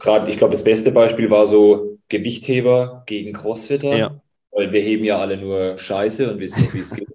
Gerade, 0.00 0.30
ich 0.30 0.36
glaube, 0.36 0.52
das 0.52 0.64
beste 0.64 0.92
Beispiel 0.92 1.28
war 1.28 1.46
so 1.46 1.98
Gewichtheber 2.08 3.02
gegen 3.06 3.32
Crossfitter. 3.32 3.96
Ja 3.96 4.20
weil 4.58 4.72
wir 4.72 4.80
heben 4.80 5.04
ja 5.04 5.18
alle 5.20 5.36
nur 5.36 5.78
Scheiße 5.78 6.32
und 6.32 6.40
wissen 6.40 6.60
nicht, 6.60 6.74
wie 6.74 6.80
es 6.80 6.94
geht. 6.94 7.08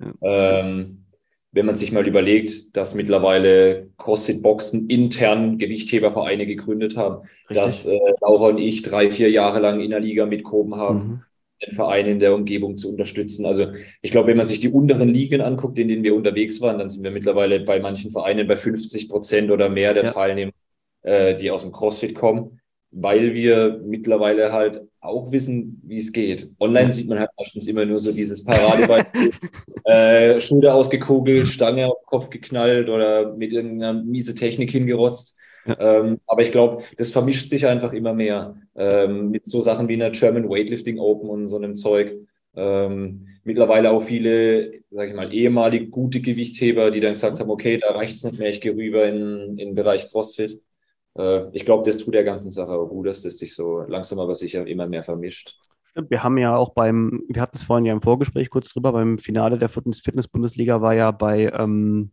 ähm, 0.22 1.04
wenn 1.52 1.66
man 1.66 1.76
sich 1.76 1.92
mal 1.92 2.06
überlegt, 2.06 2.74
dass 2.74 2.94
mittlerweile 2.94 3.90
CrossFit-Boxen 3.98 4.88
intern 4.88 5.58
Gewichthebervereine 5.58 6.46
gegründet 6.46 6.96
haben, 6.96 7.26
Richtig. 7.50 7.56
dass 7.56 7.86
äh, 7.86 7.98
Laura 8.22 8.48
und 8.48 8.58
ich 8.58 8.82
drei, 8.82 9.10
vier 9.10 9.30
Jahre 9.30 9.60
lang 9.60 9.80
in 9.80 9.90
der 9.90 10.00
Liga 10.00 10.24
mitgehoben 10.24 10.76
haben, 10.76 10.98
mhm. 10.98 11.22
den 11.66 11.74
Verein 11.74 12.06
in 12.06 12.18
der 12.18 12.34
Umgebung 12.34 12.78
zu 12.78 12.90
unterstützen. 12.90 13.44
Also 13.44 13.68
ich 14.00 14.10
glaube, 14.10 14.28
wenn 14.28 14.36
man 14.38 14.46
sich 14.46 14.60
die 14.60 14.70
unteren 14.70 15.10
Ligen 15.10 15.42
anguckt, 15.42 15.78
in 15.78 15.88
denen 15.88 16.02
wir 16.02 16.14
unterwegs 16.14 16.62
waren, 16.62 16.78
dann 16.78 16.88
sind 16.88 17.04
wir 17.04 17.10
mittlerweile 17.10 17.60
bei 17.60 17.78
manchen 17.78 18.10
Vereinen 18.10 18.46
bei 18.46 18.56
50 18.56 19.10
Prozent 19.10 19.50
oder 19.50 19.68
mehr 19.68 19.92
der 19.92 20.04
ja. 20.04 20.12
Teilnehmer, 20.12 20.52
äh, 21.02 21.36
die 21.36 21.50
aus 21.50 21.60
dem 21.60 21.72
CrossFit 21.72 22.14
kommen 22.14 22.58
weil 22.90 23.34
wir 23.34 23.80
mittlerweile 23.84 24.52
halt 24.52 24.82
auch 25.00 25.30
wissen, 25.32 25.80
wie 25.84 25.98
es 25.98 26.12
geht. 26.12 26.50
Online 26.58 26.92
sieht 26.92 27.08
man 27.08 27.18
halt 27.18 27.30
meistens 27.38 27.66
immer 27.66 27.84
nur 27.84 27.98
so 27.98 28.12
dieses 28.12 28.44
Paradebeispiel, 28.44 29.30
äh, 29.84 30.40
Schulter 30.40 30.74
ausgekugelt, 30.74 31.46
Stange 31.48 31.86
auf 31.86 31.98
den 32.00 32.06
Kopf 32.06 32.30
geknallt 32.30 32.88
oder 32.88 33.34
mit 33.36 33.52
irgendeiner 33.52 33.92
miese 33.92 34.34
Technik 34.34 34.70
hingerotzt. 34.70 35.36
Ähm, 35.78 36.20
aber 36.26 36.42
ich 36.42 36.52
glaube, 36.52 36.84
das 36.96 37.10
vermischt 37.10 37.48
sich 37.48 37.66
einfach 37.66 37.92
immer 37.92 38.14
mehr 38.14 38.56
ähm, 38.76 39.30
mit 39.30 39.46
so 39.46 39.60
Sachen 39.60 39.88
wie 39.88 39.94
einer 39.94 40.10
German 40.10 40.48
Weightlifting 40.48 40.98
Open 40.98 41.28
und 41.28 41.48
so 41.48 41.56
einem 41.56 41.74
Zeug. 41.74 42.14
Ähm, 42.54 43.26
mittlerweile 43.44 43.90
auch 43.90 44.02
viele, 44.02 44.82
sage 44.90 45.10
ich 45.10 45.16
mal, 45.16 45.32
ehemalig 45.32 45.90
gute 45.90 46.20
Gewichtheber, 46.20 46.90
die 46.90 47.00
dann 47.00 47.14
gesagt 47.14 47.40
haben, 47.40 47.50
okay, 47.50 47.76
da 47.78 47.92
reicht 47.92 48.16
es 48.16 48.24
nicht 48.24 48.38
mehr, 48.38 48.48
ich 48.48 48.60
gehe 48.60 48.74
rüber 48.74 49.06
in, 49.06 49.50
in 49.50 49.56
den 49.56 49.74
Bereich 49.74 50.08
CrossFit. 50.10 50.60
Äh, 51.16 51.48
ich 51.52 51.64
glaube, 51.64 51.88
das 51.88 51.98
tut 51.98 52.14
der 52.14 52.24
ganzen 52.24 52.52
Sache 52.52 52.72
auch 52.72 52.88
gut, 52.88 53.06
dass 53.06 53.22
das 53.22 53.38
sich 53.38 53.54
so 53.54 53.80
langsam 53.80 54.18
aber 54.18 54.34
sicher 54.34 54.66
immer 54.66 54.86
mehr 54.86 55.04
vermischt. 55.04 55.54
Stimmt, 55.90 56.10
wir 56.10 56.22
haben 56.22 56.38
ja 56.38 56.56
auch 56.56 56.74
beim, 56.74 57.22
wir 57.28 57.40
hatten 57.40 57.56
es 57.56 57.62
vorhin 57.62 57.86
ja 57.86 57.92
im 57.92 58.02
Vorgespräch 58.02 58.50
kurz 58.50 58.72
drüber, 58.72 58.92
beim 58.92 59.18
Finale 59.18 59.58
der 59.58 59.68
Fitness-Bundesliga 59.68 60.82
war 60.82 60.94
ja 60.94 61.10
bei 61.10 61.50
ähm, 61.56 62.12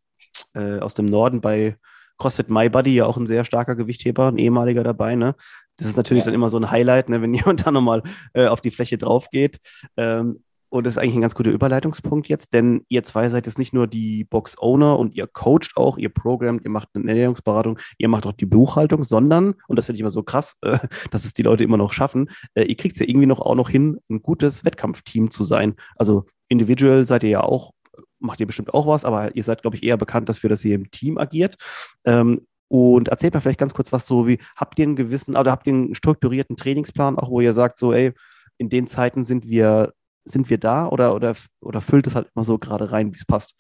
äh, 0.54 0.80
aus 0.80 0.94
dem 0.94 1.06
Norden 1.06 1.42
bei 1.42 1.78
CrossFit 2.18 2.50
My 2.50 2.70
Buddy 2.70 2.96
ja 2.96 3.06
auch 3.06 3.18
ein 3.18 3.28
sehr 3.28 3.44
starker 3.44 3.76
Gewichtheber, 3.76 4.28
ein 4.28 4.38
ehemaliger 4.38 4.84
dabei, 4.84 5.16
ne? 5.16 5.36
Das 5.78 5.88
ist 5.88 5.98
natürlich 5.98 6.24
ja. 6.24 6.26
dann 6.26 6.36
immer 6.36 6.50
so 6.50 6.58
ein 6.58 6.70
Highlight, 6.70 7.10
ne, 7.10 7.22
wenn 7.22 7.34
jemand 7.34 7.66
da 7.66 7.72
nochmal 7.72 8.04
äh, 8.34 8.48
auf 8.48 8.62
die 8.62 8.72
Fläche 8.72 8.98
drauf 8.98 9.30
geht. 9.32 9.60
Ähm, 9.98 10.44
und 10.73 10.88
das 10.88 10.93
ist 10.93 10.97
eigentlich 10.97 11.13
ein 11.13 11.21
ganz 11.21 11.36
guter 11.36 11.51
Überleitungspunkt 11.51 12.27
jetzt, 12.27 12.51
denn 12.51 12.83
ihr 12.89 13.03
zwei 13.03 13.29
seid 13.29 13.45
jetzt 13.45 13.59
nicht 13.59 13.73
nur 13.73 13.86
die 13.86 14.23
Box-Owner 14.23 14.97
und 14.97 15.13
ihr 15.13 15.27
coacht 15.27 15.73
auch, 15.75 15.99
ihr 15.99 16.09
programmt, 16.09 16.63
ihr 16.63 16.71
macht 16.71 16.89
eine 16.95 17.09
Ernährungsberatung, 17.09 17.77
ihr 17.99 18.07
macht 18.07 18.25
auch 18.25 18.31
die 18.31 18.47
Buchhaltung, 18.47 19.03
sondern, 19.03 19.53
und 19.67 19.77
das 19.77 19.86
finde 19.86 19.97
ich 19.97 20.01
immer 20.01 20.09
so 20.09 20.23
krass, 20.23 20.57
äh, 20.63 20.79
dass 21.12 21.25
es 21.25 21.36
die 21.36 21.43
Leute 21.43 21.63
immer 21.63 21.77
noch 21.77 21.93
schaffen, 21.93 22.31
äh, 22.55 22.63
ihr 22.63 22.75
kriegt 22.75 22.95
es 22.95 22.99
ja 22.99 23.07
irgendwie 23.07 23.27
noch 23.27 23.39
auch 23.39 23.53
noch 23.53 23.69
hin, 23.69 23.99
ein 24.09 24.23
gutes 24.23 24.65
Wettkampfteam 24.65 25.29
zu 25.29 25.43
sein. 25.43 25.75
Also 25.95 26.25
individuell 26.47 27.05
seid 27.05 27.21
ihr 27.21 27.29
ja 27.29 27.41
auch, 27.41 27.73
macht 28.17 28.39
ihr 28.39 28.47
bestimmt 28.47 28.73
auch 28.73 28.88
was, 28.88 29.05
aber 29.05 29.36
ihr 29.36 29.43
seid, 29.43 29.62
glaube 29.62 29.77
ich, 29.77 29.83
eher 29.83 29.97
bekannt 29.97 30.27
dafür, 30.27 30.49
dass 30.49 30.65
ihr 30.65 30.73
im 30.73 30.89
Team 30.89 31.19
agiert. 31.19 31.55
Ähm, 32.03 32.47
und 32.67 33.09
erzählt 33.09 33.36
mir 33.36 33.41
vielleicht 33.41 33.59
ganz 33.59 33.75
kurz 33.75 33.91
was 33.91 34.07
so, 34.07 34.25
wie 34.25 34.39
habt 34.55 34.79
ihr 34.79 34.88
einen 34.88 34.95
gewissen, 34.95 35.38
oder 35.38 35.51
habt 35.51 35.67
ihr 35.67 35.73
einen 35.73 35.93
strukturierten 35.93 36.55
Trainingsplan, 36.55 37.19
auch 37.19 37.29
wo 37.29 37.41
ihr 37.41 37.53
sagt, 37.53 37.77
so, 37.77 37.93
ey, 37.93 38.13
in 38.57 38.69
den 38.69 38.88
Zeiten 38.88 39.23
sind 39.23 39.47
wir, 39.47 39.93
sind 40.25 40.49
wir 40.49 40.57
da 40.57 40.88
oder, 40.88 41.15
oder, 41.15 41.36
oder 41.62 41.81
füllt 41.81 42.07
es 42.07 42.15
halt 42.15 42.29
immer 42.36 42.45
so 42.45 42.57
gerade 42.57 42.91
rein, 42.91 43.12
wie 43.13 43.17
es 43.17 43.25
passt? 43.25 43.55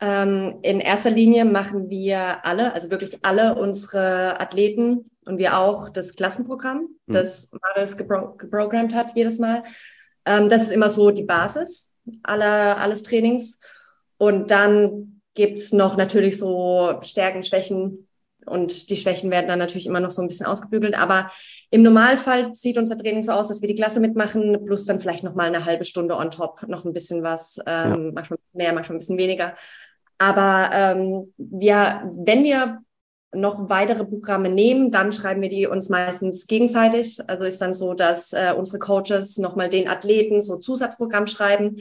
Ähm, 0.00 0.58
in 0.62 0.80
erster 0.80 1.10
Linie 1.10 1.44
machen 1.44 1.88
wir 1.88 2.44
alle, 2.44 2.74
also 2.74 2.90
wirklich 2.90 3.24
alle 3.24 3.54
unsere 3.54 4.40
Athleten 4.40 5.10
und 5.24 5.38
wir 5.38 5.58
auch 5.58 5.88
das 5.88 6.14
Klassenprogramm, 6.14 6.88
mhm. 7.06 7.12
das 7.12 7.50
Marius 7.52 7.96
gebro 7.96 8.34
geprogrammt 8.36 8.94
hat 8.94 9.16
jedes 9.16 9.38
Mal. 9.38 9.62
Ähm, 10.26 10.48
das 10.48 10.62
ist 10.62 10.72
immer 10.72 10.90
so 10.90 11.10
die 11.10 11.22
Basis 11.22 11.92
aller, 12.22 12.78
alles 12.78 13.02
Trainings. 13.02 13.60
Und 14.18 14.50
dann 14.50 15.22
gibt 15.34 15.58
es 15.58 15.72
noch 15.72 15.96
natürlich 15.96 16.38
so 16.38 16.98
Stärken, 17.02 17.42
Schwächen 17.42 18.08
und 18.46 18.90
die 18.90 18.96
Schwächen 18.96 19.30
werden 19.30 19.48
dann 19.48 19.58
natürlich 19.58 19.86
immer 19.86 20.00
noch 20.00 20.10
so 20.10 20.22
ein 20.22 20.28
bisschen 20.28 20.46
ausgebügelt. 20.46 20.94
Aber 20.94 21.30
im 21.70 21.82
Normalfall 21.82 22.54
sieht 22.54 22.78
unser 22.78 22.98
Training 22.98 23.22
so 23.22 23.32
aus, 23.32 23.48
dass 23.48 23.60
wir 23.60 23.68
die 23.68 23.74
Klasse 23.74 24.00
mitmachen, 24.00 24.64
plus 24.64 24.84
dann 24.84 25.00
vielleicht 25.00 25.24
noch 25.24 25.34
mal 25.34 25.46
eine 25.46 25.64
halbe 25.64 25.84
Stunde 25.84 26.16
on 26.16 26.30
top, 26.30 26.66
noch 26.68 26.84
ein 26.84 26.92
bisschen 26.92 27.22
was, 27.22 27.58
ähm, 27.66 28.06
ja. 28.06 28.12
manchmal 28.12 28.38
mehr, 28.52 28.72
manchmal 28.72 28.96
ein 28.96 29.00
bisschen 29.00 29.18
weniger. 29.18 29.54
Aber 30.18 30.70
ähm, 30.72 31.34
wir, 31.36 32.10
wenn 32.16 32.44
wir 32.44 32.78
noch 33.34 33.68
weitere 33.68 34.04
Programme 34.04 34.48
nehmen, 34.48 34.90
dann 34.90 35.12
schreiben 35.12 35.42
wir 35.42 35.48
die 35.48 35.66
uns 35.66 35.88
meistens 35.88 36.46
gegenseitig. 36.46 37.18
Also 37.26 37.44
ist 37.44 37.60
dann 37.60 37.74
so, 37.74 37.94
dass 37.94 38.32
äh, 38.32 38.54
unsere 38.56 38.78
Coaches 38.78 39.38
nochmal 39.38 39.68
den 39.68 39.88
Athleten 39.88 40.40
so 40.40 40.58
Zusatzprogramm 40.58 41.26
schreiben. 41.26 41.76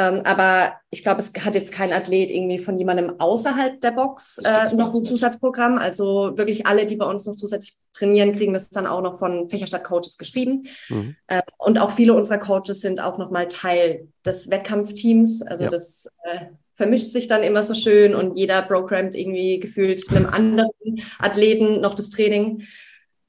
Ähm, 0.00 0.22
aber 0.24 0.74
ich 0.90 1.02
glaube, 1.02 1.20
es 1.20 1.32
hat 1.44 1.54
jetzt 1.54 1.72
kein 1.72 1.92
Athlet 1.92 2.30
irgendwie 2.30 2.58
von 2.58 2.78
jemandem 2.78 3.20
außerhalb 3.20 3.80
der 3.80 3.90
Box 3.90 4.38
äh, 4.38 4.74
noch 4.74 4.94
ein 4.94 5.04
Zusatzprogramm. 5.04 5.76
Also 5.76 6.32
wirklich 6.36 6.66
alle, 6.66 6.86
die 6.86 6.96
bei 6.96 7.04
uns 7.04 7.26
noch 7.26 7.34
zusätzlich 7.34 7.76
trainieren, 7.92 8.32
kriegen 8.32 8.54
das 8.54 8.70
dann 8.70 8.86
auch 8.86 9.02
noch 9.02 9.18
von 9.18 9.50
Fächerstadt-Coaches 9.50 10.16
geschrieben. 10.16 10.62
Mhm. 10.88 11.16
Ähm, 11.28 11.42
und 11.58 11.78
auch 11.78 11.90
viele 11.90 12.14
unserer 12.14 12.38
Coaches 12.38 12.80
sind 12.80 13.00
auch 13.00 13.18
nochmal 13.18 13.48
Teil 13.48 14.08
des 14.24 14.50
Wettkampfteams. 14.50 15.42
Also 15.42 15.64
ja. 15.64 15.70
das 15.70 16.08
äh, 16.24 16.46
vermischt 16.76 17.08
sich 17.08 17.26
dann 17.26 17.42
immer 17.42 17.62
so 17.62 17.74
schön 17.74 18.14
und 18.14 18.38
jeder 18.38 18.62
programmt 18.62 19.14
irgendwie 19.14 19.60
gefühlt 19.60 20.02
einem 20.10 20.26
anderen 20.26 20.70
Athleten 21.18 21.82
noch 21.82 21.94
das 21.94 22.08
Training. 22.08 22.62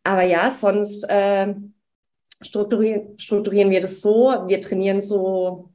Aber 0.06 0.24
ja, 0.24 0.50
sonst 0.50 1.04
äh, 1.10 1.54
strukturieren, 2.40 3.20
strukturieren 3.20 3.72
wir 3.72 3.82
das 3.82 4.02
so. 4.02 4.46
Wir 4.48 4.62
trainieren 4.62 5.02
so 5.02 5.71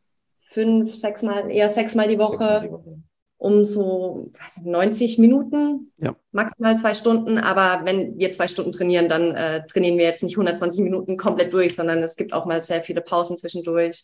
fünf, 0.56 0.94
sechs 0.94 1.22
Mal, 1.22 1.50
eher 1.50 1.68
sechs 1.68 1.94
Mal 1.94 2.08
die 2.08 2.18
Woche. 2.18 2.62
Die 2.64 2.72
Woche 2.72 2.96
um 3.38 3.64
so 3.64 4.30
nicht, 4.32 4.64
90 4.64 5.18
Minuten, 5.18 5.92
ja. 5.98 6.16
maximal 6.32 6.78
zwei 6.78 6.94
Stunden. 6.94 7.36
Aber 7.38 7.82
wenn 7.84 8.18
wir 8.18 8.32
zwei 8.32 8.48
Stunden 8.48 8.72
trainieren, 8.72 9.08
dann 9.08 9.34
äh, 9.34 9.66
trainieren 9.66 9.98
wir 9.98 10.04
jetzt 10.04 10.22
nicht 10.22 10.36
120 10.36 10.82
Minuten 10.82 11.16
komplett 11.16 11.52
durch, 11.52 11.74
sondern 11.74 12.02
es 12.02 12.16
gibt 12.16 12.32
auch 12.32 12.46
mal 12.46 12.62
sehr 12.62 12.82
viele 12.82 13.02
Pausen 13.02 13.36
zwischendurch, 13.36 14.02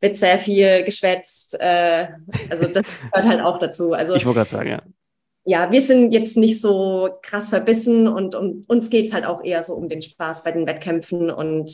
wird 0.00 0.16
sehr 0.16 0.38
viel 0.38 0.84
geschwätzt. 0.84 1.60
Äh, 1.60 2.08
also 2.48 2.66
das 2.66 2.84
gehört 3.12 3.28
halt 3.28 3.40
auch 3.40 3.58
dazu. 3.58 3.92
Also, 3.92 4.14
ich 4.14 4.24
wollte 4.24 4.38
gerade 4.38 4.50
sagen, 4.50 4.70
ja. 4.70 4.82
Ja, 5.44 5.72
wir 5.72 5.80
sind 5.80 6.12
jetzt 6.12 6.36
nicht 6.36 6.60
so 6.60 7.08
krass 7.22 7.48
verbissen 7.48 8.06
und 8.06 8.34
um, 8.34 8.64
uns 8.68 8.90
geht 8.90 9.06
es 9.06 9.14
halt 9.14 9.24
auch 9.24 9.42
eher 9.42 9.62
so 9.62 9.74
um 9.74 9.88
den 9.88 10.02
Spaß 10.02 10.44
bei 10.44 10.52
den 10.52 10.66
Wettkämpfen 10.66 11.30
und 11.30 11.70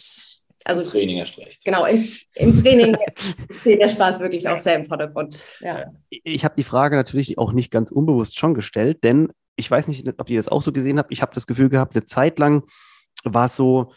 also 0.67 0.83
Im 0.83 0.89
Training 0.89 1.17
erst 1.19 1.39
recht. 1.39 1.65
Genau, 1.65 1.87
im, 1.87 2.09
im 2.35 2.55
Training 2.55 2.97
steht 3.51 3.81
der 3.81 3.89
Spaß 3.89 4.19
wirklich 4.19 4.49
auch 4.49 4.59
sehr 4.59 4.75
im 4.75 4.85
Vordergrund. 4.85 5.45
Ja. 5.61 5.93
Ich 6.11 6.45
habe 6.45 6.57
die 6.57 6.65
Frage 6.65 6.97
natürlich 6.97 7.39
auch 7.39 7.53
nicht 7.53 7.71
ganz 7.71 7.93
unbewusst 7.93 8.37
schon 8.37 8.55
gestellt, 8.55 9.05
denn 9.05 9.33
ich 9.55 9.71
weiß 9.71 9.87
nicht, 9.87 10.07
ob 10.19 10.29
ihr 10.29 10.39
das 10.39 10.49
auch 10.49 10.63
so 10.63 10.73
gesehen 10.73 10.99
habt. 10.99 11.13
Ich 11.13 11.23
habe 11.23 11.33
das 11.35 11.47
Gefühl 11.47 11.69
gehabt, 11.69 11.95
eine 11.95 12.05
Zeit 12.05 12.41
lang 12.41 12.65
war 13.23 13.47
es 13.47 13.57
so, 13.57 13.93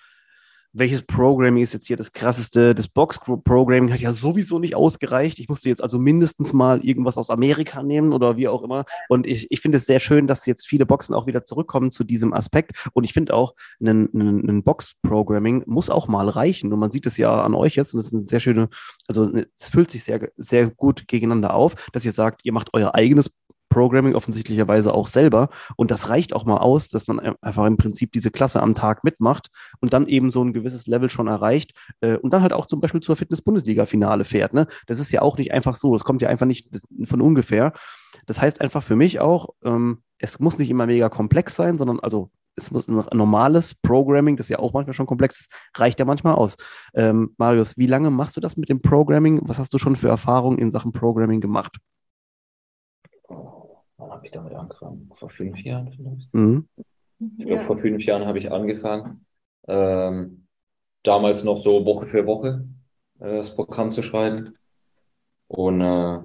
welches 0.74 1.04
Programming 1.04 1.64
ist 1.64 1.74
jetzt 1.74 1.88
hier 1.88 1.98
das 1.98 2.12
krasseste? 2.12 2.76
Das 2.76 2.88
Box-Programming 2.88 3.92
hat 3.92 4.02
ja 4.02 4.12
sowieso 4.12 4.60
nicht 4.60 4.76
ausgereicht. 4.76 5.40
Ich 5.40 5.50
musste 5.50 5.70
jetzt 5.70 5.82
also 5.82 5.98
mindestens 5.98 6.54
mal 6.54 6.86
irgendwas 6.86 7.18
aus 7.18 7.30
Amerika 7.30 7.82
nehmen 7.82 8.14
oder 8.14 8.38
wie 8.38 8.48
auch 8.48 8.62
immer. 8.62 8.86
Und 9.08 9.26
ich, 9.26 9.52
ich 9.52 9.62
finde 9.62 9.80
es 9.80 9.86
sehr 9.86 10.00
schön, 10.00 10.28
dass 10.28 10.46
jetzt 10.46 10.68
viele 10.68 10.86
Boxen 10.86 11.16
auch 11.16 11.28
wieder 11.28 11.44
zurückkommen 11.44 11.92
zu 11.92 12.04
diesem 12.04 12.34
Aspekt. 12.34 12.90
Und 12.94 13.04
ich 13.04 13.14
finde 13.14 13.34
auch, 13.34 13.56
ein, 13.82 14.10
ein, 14.14 14.64
Box-Programming 14.64 15.64
muss 15.66 15.90
auch 15.90 16.08
mal 16.08 16.30
reichen. 16.30 16.72
Und 16.72 16.80
man 16.80 16.92
sieht 16.92 17.06
es 17.06 17.18
ja 17.18 17.42
an 17.42 17.56
euch 17.56 17.76
jetzt. 17.76 17.94
Und 17.94 18.02
es 18.02 18.08
ist 18.08 18.14
eine 18.14 18.28
sehr 18.28 18.40
schöne, 18.40 18.70
also 19.08 19.32
es 19.34 19.70
fühlt 19.70 19.90
sich 19.90 20.04
sehr, 20.04 20.32
sehr 20.36 20.70
gut 20.70 21.08
gegeneinander 21.08 21.54
auf, 21.54 21.76
dass 21.94 22.06
ihr 22.06 22.12
sagt, 22.12 22.42
ihr 22.44 22.54
macht 22.54 22.70
euer 22.74 22.94
eigenes 22.94 23.32
Programming 23.70 24.16
offensichtlicherweise 24.16 24.94
auch 24.94 25.08
selber. 25.08 25.50
Und 25.76 25.92
das 25.92 26.10
reicht 26.10 26.34
auch 26.34 26.46
mal 26.46 26.58
aus, 26.58 26.90
dass 26.90 27.08
man 27.08 27.20
einfach 27.20 27.66
im 27.66 27.78
Prinzip 27.78 28.12
diese 28.12 28.32
Klasse 28.32 28.62
am 28.62 28.76
Tag 28.76 29.04
mitmacht 29.04 29.50
und 29.80 29.94
dann 29.94 30.08
eben 30.08 30.32
so 30.32 30.44
ein 30.44 30.54
gewisses 30.54 30.88
Level 30.88 31.10
schon 31.10 31.28
erreicht 31.28 31.74
äh, 32.02 32.18
und 32.18 32.34
dann 32.34 32.42
halt 32.42 32.54
auch 32.54 32.66
zum 32.66 32.82
Beispiel 32.82 33.02
zur 33.02 33.16
Fitness-Bundesliga-Finale 33.16 34.26
fährt. 34.26 34.54
Ne? 34.54 34.68
Das 34.88 35.00
ist 35.00 35.12
ja 35.12 35.22
auch 35.22 35.38
nicht 35.38 35.52
einfach 35.52 35.76
so. 35.76 35.94
Das 35.94 36.04
kommt 36.04 36.22
ja 36.22 36.30
einfach 36.30 36.46
nicht 36.46 36.70
von 37.06 37.22
ungefähr. 37.22 37.74
Das 38.26 38.42
heißt 38.42 38.62
einfach 38.62 38.84
für 38.84 38.96
mich 38.96 39.20
auch, 39.20 39.50
ähm, 39.64 40.00
es 40.18 40.40
muss 40.40 40.58
nicht 40.58 40.70
immer 40.70 40.86
mega 40.86 41.10
komplex 41.10 41.56
sein, 41.56 41.78
sondern 41.78 42.00
also 42.00 42.30
es 42.56 42.72
muss 42.72 42.88
ein 42.88 43.04
normales 43.14 43.74
Programming, 43.74 44.36
das 44.36 44.50
ja 44.50 44.60
auch 44.60 44.74
manchmal 44.74 44.94
schon 44.94 45.06
komplex 45.06 45.42
ist, 45.42 45.52
reicht 45.76 46.00
ja 46.00 46.06
manchmal 46.06 46.36
aus. 46.36 46.58
Ähm, 46.94 47.34
Marius, 47.38 47.78
wie 47.78 47.88
lange 47.88 48.10
machst 48.12 48.36
du 48.36 48.42
das 48.42 48.58
mit 48.58 48.70
dem 48.70 48.82
Programming? 48.82 49.42
Was 49.44 49.60
hast 49.60 49.74
du 49.74 49.78
schon 49.78 49.96
für 49.96 50.10
Erfahrungen 50.10 50.60
in 50.60 50.70
Sachen 50.70 50.92
Programming 50.92 51.40
gemacht? 51.40 51.78
Habe 54.20 54.28
ich 54.28 54.34
damit 54.34 54.54
angefangen? 54.54 55.10
Vor 55.18 55.30
fünf 55.30 55.58
Jahren 55.60 55.94
vielleicht? 55.96 56.34
Mhm. 56.34 56.68
Ich 57.38 57.46
glaube, 57.46 57.62
ja. 57.62 57.68
vor 57.68 57.78
fünf 57.78 58.04
Jahren 58.04 58.26
habe 58.26 58.38
ich 58.38 58.52
angefangen. 58.52 59.26
Ähm, 59.68 60.46
damals 61.04 61.46
noch 61.46 61.58
so 61.58 61.86
Woche 61.86 62.08
für 62.08 62.26
Woche 62.26 62.66
äh, 63.20 63.38
das 63.38 63.56
Programm 63.56 63.92
zu 63.92 64.04
schreiben. 64.04 64.58
Und 65.48 65.80
äh, 65.80 66.20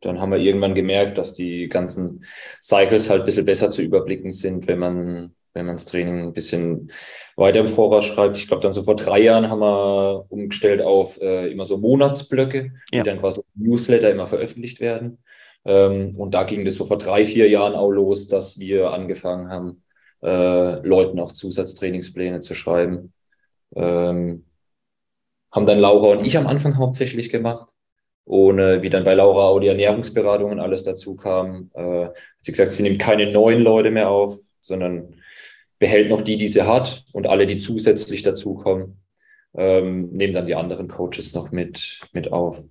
dann 0.00 0.20
haben 0.20 0.30
wir 0.30 0.38
irgendwann 0.38 0.76
gemerkt, 0.76 1.18
dass 1.18 1.34
die 1.34 1.68
ganzen 1.68 2.24
Cycles 2.62 3.10
halt 3.10 3.22
ein 3.22 3.26
bisschen 3.26 3.44
besser 3.44 3.72
zu 3.72 3.82
überblicken 3.82 4.30
sind, 4.30 4.68
wenn 4.68 4.78
man 4.78 5.34
wenn 5.54 5.66
man 5.66 5.76
das 5.76 5.86
Training 5.86 6.20
ein 6.20 6.34
bisschen 6.34 6.92
weiter 7.34 7.58
im 7.58 7.68
Voraus 7.68 8.04
schreibt. 8.04 8.36
Ich 8.36 8.46
glaube, 8.46 8.62
dann 8.62 8.72
so 8.72 8.84
vor 8.84 8.94
drei 8.94 9.18
Jahren 9.22 9.50
haben 9.50 9.58
wir 9.58 10.26
umgestellt 10.28 10.80
auf 10.80 11.20
äh, 11.20 11.50
immer 11.50 11.64
so 11.64 11.78
Monatsblöcke, 11.78 12.74
ja. 12.92 13.02
die 13.02 13.08
dann 13.08 13.18
quasi 13.18 13.40
Newsletter 13.56 14.10
immer 14.10 14.28
veröffentlicht 14.28 14.78
werden. 14.78 15.18
Ähm, 15.64 16.16
und 16.16 16.34
da 16.34 16.44
ging 16.44 16.64
das 16.64 16.74
so 16.76 16.86
vor 16.86 16.98
drei, 16.98 17.26
vier 17.26 17.48
Jahren 17.48 17.74
auch 17.74 17.90
los, 17.90 18.28
dass 18.28 18.58
wir 18.58 18.92
angefangen 18.92 19.50
haben, 19.50 19.82
äh, 20.22 20.80
Leuten 20.86 21.20
auch 21.20 21.32
Zusatztrainingspläne 21.32 22.40
zu 22.40 22.54
schreiben. 22.54 23.12
Ähm, 23.74 24.44
haben 25.50 25.66
dann 25.66 25.78
Laura 25.78 26.18
und 26.18 26.24
ich 26.24 26.36
am 26.36 26.46
Anfang 26.46 26.76
hauptsächlich 26.76 27.30
gemacht. 27.30 27.68
Und 28.24 28.58
äh, 28.58 28.82
wie 28.82 28.90
dann 28.90 29.04
bei 29.04 29.14
Laura 29.14 29.48
auch 29.48 29.58
die 29.58 29.68
Ernährungsberatung 29.68 30.50
und 30.52 30.60
alles 30.60 30.84
dazu 30.84 31.16
kam, 31.16 31.70
äh, 31.74 32.06
hat 32.06 32.14
sie 32.42 32.52
gesagt, 32.52 32.72
sie 32.72 32.82
nimmt 32.82 32.98
keine 32.98 33.32
neuen 33.32 33.62
Leute 33.62 33.90
mehr 33.90 34.10
auf, 34.10 34.38
sondern 34.60 35.14
behält 35.78 36.10
noch 36.10 36.22
die, 36.22 36.36
die 36.36 36.48
sie 36.48 36.66
hat 36.66 37.04
und 37.12 37.26
alle, 37.26 37.46
die 37.46 37.56
zusätzlich 37.56 38.22
dazukommen, 38.22 39.00
ähm, 39.56 40.10
nehmen 40.10 40.34
dann 40.34 40.46
die 40.46 40.54
anderen 40.54 40.88
Coaches 40.88 41.32
noch 41.32 41.52
mit, 41.52 42.00
mit 42.12 42.30
auf. 42.30 42.62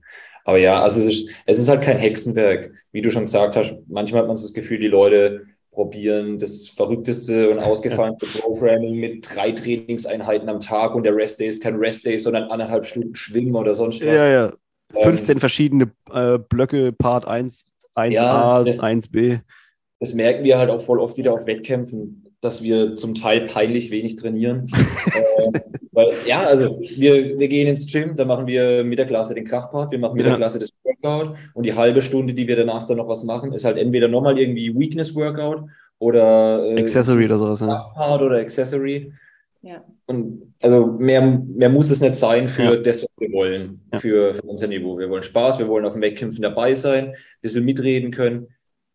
Aber 0.48 0.60
ja, 0.60 0.82
also 0.82 1.02
es 1.02 1.08
ist, 1.08 1.30
es 1.46 1.60
ist 1.60 1.68
halt 1.68 1.82
kein 1.82 1.98
Hexenwerk. 1.98 2.72
Wie 2.94 3.02
du 3.02 3.12
schon 3.12 3.26
gesagt 3.26 3.58
hast, 3.58 3.76
manchmal 3.90 4.22
hat 4.22 4.28
man 4.30 4.38
so 4.38 4.48
das 4.48 4.54
Gefühl, 4.54 4.80
die 4.80 4.88
Leute 4.88 5.46
probieren 5.72 6.40
das 6.40 6.70
verrückteste 6.70 7.50
und 7.50 7.60
ausgefallenste 7.60 8.26
Programming 8.40 8.96
mit 8.96 9.28
drei 9.30 9.52
Trainingseinheiten 9.52 10.48
am 10.48 10.62
Tag 10.62 10.96
und 10.96 11.04
der 11.04 11.18
Rest 11.18 11.42
Day 11.42 11.50
ist 11.50 11.62
kein 11.62 11.76
Rest 11.76 12.06
Day, 12.06 12.18
sondern 12.18 12.44
anderthalb 12.46 12.86
Stunden 12.86 13.14
Schwimmen 13.14 13.56
oder 13.56 13.76
sonst 13.76 14.00
was. 14.00 14.08
Ja, 14.08 14.30
ja. 14.30 14.54
15 14.94 15.34
ähm, 15.34 15.40
verschiedene 15.42 15.92
äh, 16.14 16.40
Blöcke, 16.40 16.94
Part 16.94 17.28
1, 17.28 17.66
1a, 17.98 18.10
ja, 18.10 18.64
das, 18.64 18.80
1b. 18.80 19.42
Das 20.00 20.14
merken 20.14 20.46
wir 20.46 20.58
halt 20.58 20.70
auch 20.70 20.82
voll 20.82 21.02
oft 21.02 21.18
wieder 21.18 21.34
auf 21.34 21.46
Wettkämpfen 21.46 22.27
dass 22.42 22.62
wir 22.62 22.96
zum 22.96 23.16
Teil 23.16 23.48
peinlich 23.48 23.92
wenig 23.92 24.16
trainieren. 24.16 24.70
äh, 25.16 25.60
weil, 25.92 26.12
ja, 26.28 26.44
also 26.44 26.80
wir, 26.80 27.40
wir 27.40 27.48
gehen 27.48 27.68
ins 27.68 27.92
Gym, 27.92 28.16
da 28.16 28.26
machen 28.26 28.46
wir 28.46 28.84
mit 28.84 29.00
der 29.00 29.08
Klasse 29.08 29.34
den 29.34 29.46
Kraftpart, 29.46 29.92
wir 29.92 30.00
machen 30.00 30.16
mit 30.16 30.26
ja. 30.26 30.32
der 30.32 30.38
Klasse 30.38 30.60
das 30.60 30.72
Workout 30.84 31.36
und 31.54 31.66
die 31.66 31.74
halbe 31.74 32.02
Stunde, 32.02 32.34
die 32.34 32.48
wir 32.48 32.56
danach 32.56 32.86
dann 32.86 32.98
noch 32.98 33.08
was 33.08 33.24
machen, 33.24 33.54
ist 33.54 33.66
halt 33.66 33.78
entweder 33.78 34.08
nochmal 34.08 34.38
irgendwie 34.38 34.78
Weakness 34.78 35.16
Workout 35.16 35.64
oder 36.00 36.64
äh, 36.64 36.82
Accessory 36.82 37.26
oder 37.26 37.38
sowas. 37.38 37.60
Kraftpart 37.60 38.22
oder 38.22 38.38
Accessory. 38.38 39.12
Ja. 39.64 39.84
Und 40.06 40.54
also 40.62 40.86
mehr, 40.86 41.22
mehr 41.22 41.70
muss 41.70 41.90
es 41.90 42.00
nicht 42.00 42.16
sein 42.16 42.48
für 42.48 42.64
ja. 42.64 42.76
das, 42.76 43.04
was 43.04 43.10
wir 43.18 43.32
wollen, 43.32 43.82
ja. 43.92 44.00
für, 44.00 44.34
für 44.36 44.42
unser 44.44 44.68
Niveau. 44.68 44.98
Wir 44.98 45.10
wollen 45.10 45.24
Spaß, 45.24 45.60
wir 45.60 45.68
wollen 45.68 45.86
auf 45.86 45.94
dem 45.94 46.02
Wettkämpfen 46.02 46.42
dabei 46.42 46.74
sein, 46.74 47.10
ein 47.10 47.16
bisschen 47.42 47.66
mitreden 47.66 48.12
können. 48.12 48.48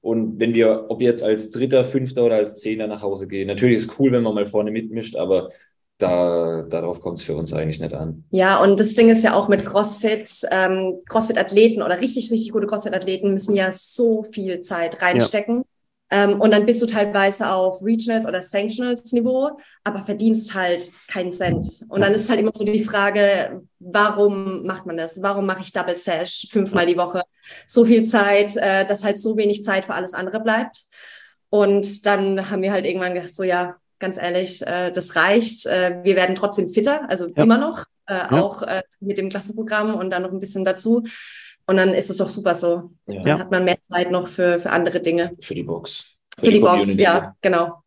Und 0.02 0.40
wenn 0.40 0.52
wir, 0.52 0.86
ob 0.88 1.00
jetzt 1.00 1.22
als 1.22 1.52
Dritter, 1.52 1.84
Fünfter 1.84 2.24
oder 2.24 2.36
als 2.36 2.58
Zehner 2.58 2.88
nach 2.88 3.02
Hause 3.02 3.28
gehen, 3.28 3.46
natürlich 3.46 3.76
ist 3.76 3.90
es 3.90 3.98
cool, 3.98 4.12
wenn 4.12 4.24
man 4.24 4.34
mal 4.34 4.46
vorne 4.46 4.72
mitmischt, 4.72 5.16
aber 5.16 5.50
da, 5.98 6.62
darauf 6.68 7.00
kommt 7.00 7.20
es 7.20 7.24
für 7.24 7.36
uns 7.36 7.52
eigentlich 7.52 7.78
nicht 7.78 7.94
an. 7.94 8.24
Ja, 8.30 8.60
und 8.60 8.80
das 8.80 8.94
Ding 8.94 9.08
ist 9.08 9.22
ja 9.22 9.34
auch 9.34 9.48
mit 9.48 9.64
CrossFit, 9.64 10.28
ähm, 10.50 10.98
CrossFit-Athleten 11.08 11.82
oder 11.82 12.00
richtig, 12.00 12.32
richtig 12.32 12.50
gute 12.50 12.66
CrossFit-Athleten 12.66 13.32
müssen 13.32 13.54
ja 13.54 13.70
so 13.70 14.24
viel 14.24 14.60
Zeit 14.60 15.00
reinstecken. 15.00 15.58
Ja. 15.58 15.62
Ähm, 16.12 16.42
und 16.42 16.50
dann 16.50 16.66
bist 16.66 16.82
du 16.82 16.86
teilweise 16.86 17.50
auf 17.50 17.82
Regionals 17.82 18.26
oder 18.26 18.42
Sanctionals 18.42 19.10
Niveau, 19.12 19.58
aber 19.82 20.02
verdienst 20.02 20.54
halt 20.54 20.92
keinen 21.08 21.32
Cent. 21.32 21.66
Und 21.88 22.02
dann 22.02 22.12
ist 22.12 22.28
halt 22.28 22.38
immer 22.38 22.50
so 22.52 22.64
die 22.64 22.84
Frage, 22.84 23.62
warum 23.78 24.66
macht 24.66 24.84
man 24.84 24.98
das? 24.98 25.22
Warum 25.22 25.46
mache 25.46 25.62
ich 25.62 25.72
Double 25.72 25.96
Sash 25.96 26.48
fünfmal 26.50 26.84
die 26.84 26.98
Woche? 26.98 27.22
So 27.66 27.86
viel 27.86 28.04
Zeit, 28.04 28.56
äh, 28.58 28.84
dass 28.84 29.04
halt 29.04 29.16
so 29.16 29.38
wenig 29.38 29.64
Zeit 29.64 29.86
für 29.86 29.94
alles 29.94 30.12
andere 30.12 30.40
bleibt. 30.40 30.82
Und 31.48 32.04
dann 32.04 32.50
haben 32.50 32.60
wir 32.60 32.72
halt 32.72 32.84
irgendwann 32.84 33.14
gedacht, 33.14 33.34
so 33.34 33.42
ja, 33.42 33.76
ganz 33.98 34.18
ehrlich, 34.18 34.60
äh, 34.66 34.90
das 34.90 35.16
reicht. 35.16 35.64
Äh, 35.64 36.00
wir 36.02 36.14
werden 36.14 36.34
trotzdem 36.34 36.68
fitter, 36.68 37.08
also 37.08 37.28
ja. 37.28 37.42
immer 37.42 37.56
noch, 37.56 37.86
äh, 38.06 38.14
ja. 38.14 38.30
auch 38.32 38.60
äh, 38.60 38.82
mit 39.00 39.16
dem 39.16 39.30
Klassenprogramm 39.30 39.94
und 39.94 40.10
dann 40.10 40.22
noch 40.22 40.32
ein 40.32 40.40
bisschen 40.40 40.64
dazu. 40.64 41.04
Und 41.66 41.76
dann 41.76 41.90
ist 41.90 42.10
es 42.10 42.16
doch 42.16 42.28
super 42.28 42.54
so. 42.54 42.90
Ja. 43.06 43.22
Dann 43.22 43.38
hat 43.40 43.50
man 43.50 43.64
mehr 43.64 43.78
Zeit 43.88 44.10
noch 44.10 44.26
für, 44.26 44.58
für 44.58 44.70
andere 44.70 45.00
Dinge. 45.00 45.36
Für 45.40 45.54
die 45.54 45.62
Box. 45.62 46.16
Für, 46.34 46.46
für 46.46 46.46
die, 46.48 46.54
die 46.54 46.60
Box, 46.60 46.96
ja, 46.96 47.34
genau. 47.40 47.82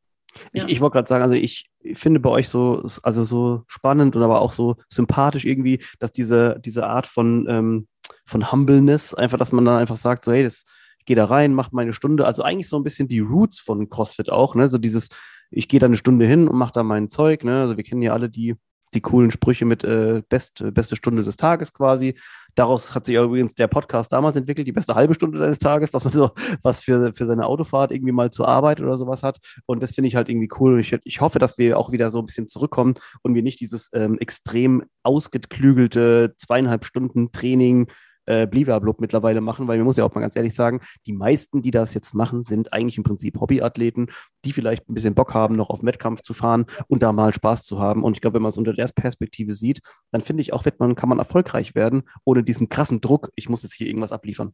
Ich, 0.52 0.68
ich 0.68 0.82
wollte 0.82 0.94
gerade 0.96 1.08
sagen, 1.08 1.24
also 1.24 1.36
ich 1.36 1.70
finde 1.94 2.20
bei 2.20 2.30
euch 2.30 2.50
so, 2.50 2.86
also 3.04 3.24
so 3.24 3.64
spannend 3.68 4.16
und 4.16 4.24
aber 4.24 4.42
auch 4.42 4.52
so 4.52 4.76
sympathisch 4.90 5.46
irgendwie, 5.46 5.84
dass 6.00 6.12
diese, 6.12 6.60
diese 6.64 6.88
Art 6.88 7.08
von, 7.08 7.46
ähm, 7.50 7.88
von 8.26 8.52
Humbleness, 8.52 9.14
einfach, 9.14 9.38
dass 9.38 9.52
man 9.52 9.66
dann 9.66 9.80
einfach 9.80 9.98
sagt, 9.98 10.24
so, 10.24 10.32
hey, 10.32 10.44
das, 10.44 10.66
ich 11.00 11.06
gehe 11.06 11.16
da 11.16 11.26
rein, 11.26 11.54
mache 11.54 11.70
meine 11.74 11.94
Stunde. 11.94 12.26
Also 12.26 12.44
eigentlich 12.44 12.68
so 12.68 12.78
ein 12.78 12.84
bisschen 12.84 13.08
die 13.08 13.20
Roots 13.20 13.60
von 13.60 13.90
CrossFit 13.90 14.30
auch, 14.30 14.56
ne? 14.56 14.70
So 14.70 14.78
dieses, 14.78 15.10
ich 15.52 15.68
gehe 15.68 15.80
da 15.80 15.86
eine 15.86 15.98
Stunde 15.98 16.26
hin 16.26 16.48
und 16.48 16.58
mache 16.58 16.74
da 16.74 16.84
mein 16.84 17.10
Zeug, 17.10 17.44
ne? 17.44 17.62
Also 17.62 17.78
wir 17.78 17.84
kennen 17.84 18.02
ja 18.02 18.14
alle 18.14 18.30
die, 18.30 18.56
die 18.96 19.02
coolen 19.02 19.32
Sprüche 19.32 19.66
mit 19.66 19.84
äh, 19.84 20.24
best, 20.28 20.64
beste 20.74 20.96
Stunde 20.96 21.24
des 21.24 21.38
Tages 21.38 21.74
quasi. 21.74 22.16
Daraus 22.56 22.96
hat 22.96 23.06
sich 23.06 23.16
übrigens 23.16 23.54
der 23.56 23.68
Podcast 23.68 24.14
damals 24.14 24.38
entwickelt, 24.38 24.66
die 24.66 24.72
beste 24.72 24.96
halbe 24.96 25.14
Stunde 25.14 25.40
des 25.40 25.60
Tages, 25.60 25.92
dass 25.92 26.06
man 26.06 26.14
so 26.14 26.32
was 26.64 26.82
für, 26.82 27.14
für 27.14 27.26
seine 27.26 27.46
Autofahrt 27.46 27.92
irgendwie 27.92 28.14
mal 28.14 28.32
zur 28.32 28.48
Arbeit 28.48 28.80
oder 28.80 28.96
sowas 28.96 29.24
hat. 29.24 29.40
Und 29.66 29.84
das 29.84 29.94
finde 29.94 30.08
ich 30.08 30.16
halt 30.16 30.30
irgendwie 30.30 30.50
cool. 30.60 30.80
Ich, 30.80 30.96
ich 31.04 31.22
hoffe, 31.22 31.38
dass 31.38 31.58
wir 31.58 31.78
auch 31.78 31.92
wieder 31.92 32.12
so 32.12 32.20
ein 32.20 32.26
bisschen 32.26 32.48
zurückkommen 32.48 32.96
und 33.22 33.36
wir 33.36 33.44
nicht 33.44 33.60
dieses 33.60 33.90
ähm, 33.94 34.18
extrem 34.20 34.84
ausgeklügelte 35.04 36.34
zweieinhalb 36.38 36.86
Stunden 36.86 37.32
Training 37.32 37.88
äh, 38.26 38.48
Bliblablub 38.48 39.02
mittlerweile 39.02 39.42
machen, 39.42 39.68
weil 39.68 39.78
man 39.78 39.86
muss 39.86 39.98
ja 39.98 40.04
auch 40.04 40.14
mal 40.14 40.22
ganz 40.22 40.36
ehrlich 40.36 40.54
sagen, 40.54 40.82
die 41.06 41.14
meisten, 41.14 41.62
die 41.62 41.72
das 41.72 41.94
jetzt 41.94 42.14
machen, 42.14 42.44
sind 42.44 42.74
eigentlich 42.74 42.98
im 42.98 43.04
Prinzip 43.04 43.40
Hobbyathleten, 43.40 44.08
die 44.46 44.52
vielleicht 44.52 44.90
ein 44.90 44.94
bisschen 44.94 45.16
Bock 45.16 45.34
haben, 45.34 45.56
noch 45.56 45.70
auf 45.70 45.84
Wettkampf 45.84 46.22
zu 46.22 46.34
fahren 46.34 46.66
und 46.88 47.04
da 47.04 47.12
mal 47.12 47.34
Spaß 47.34 47.64
zu 47.64 47.80
haben. 47.80 48.04
Und 48.04 48.18
ich 48.18 48.22
glaube, 48.22 48.36
wenn 48.36 48.42
man 48.42 48.50
es 48.50 48.58
unter 48.58 48.74
der 48.74 48.88
Perspektive 48.88 49.54
sieht, 49.54 49.82
dann 50.12 50.22
finde 50.22 50.42
ich 50.42 50.54
auch, 50.54 50.66
wird 50.66 50.80
man, 50.80 50.96
kann 50.96 51.10
man 51.10 51.20
erfolgreich 51.20 51.76
werden, 51.76 52.04
ohne 52.24 52.44
diesen 52.44 52.70
krassen 52.70 53.02
Druck, 53.02 53.32
ich 53.36 53.50
muss 53.50 53.64
jetzt 53.64 53.74
hier 53.74 53.88
irgendwas 53.88 54.12
abliefern. 54.12 54.54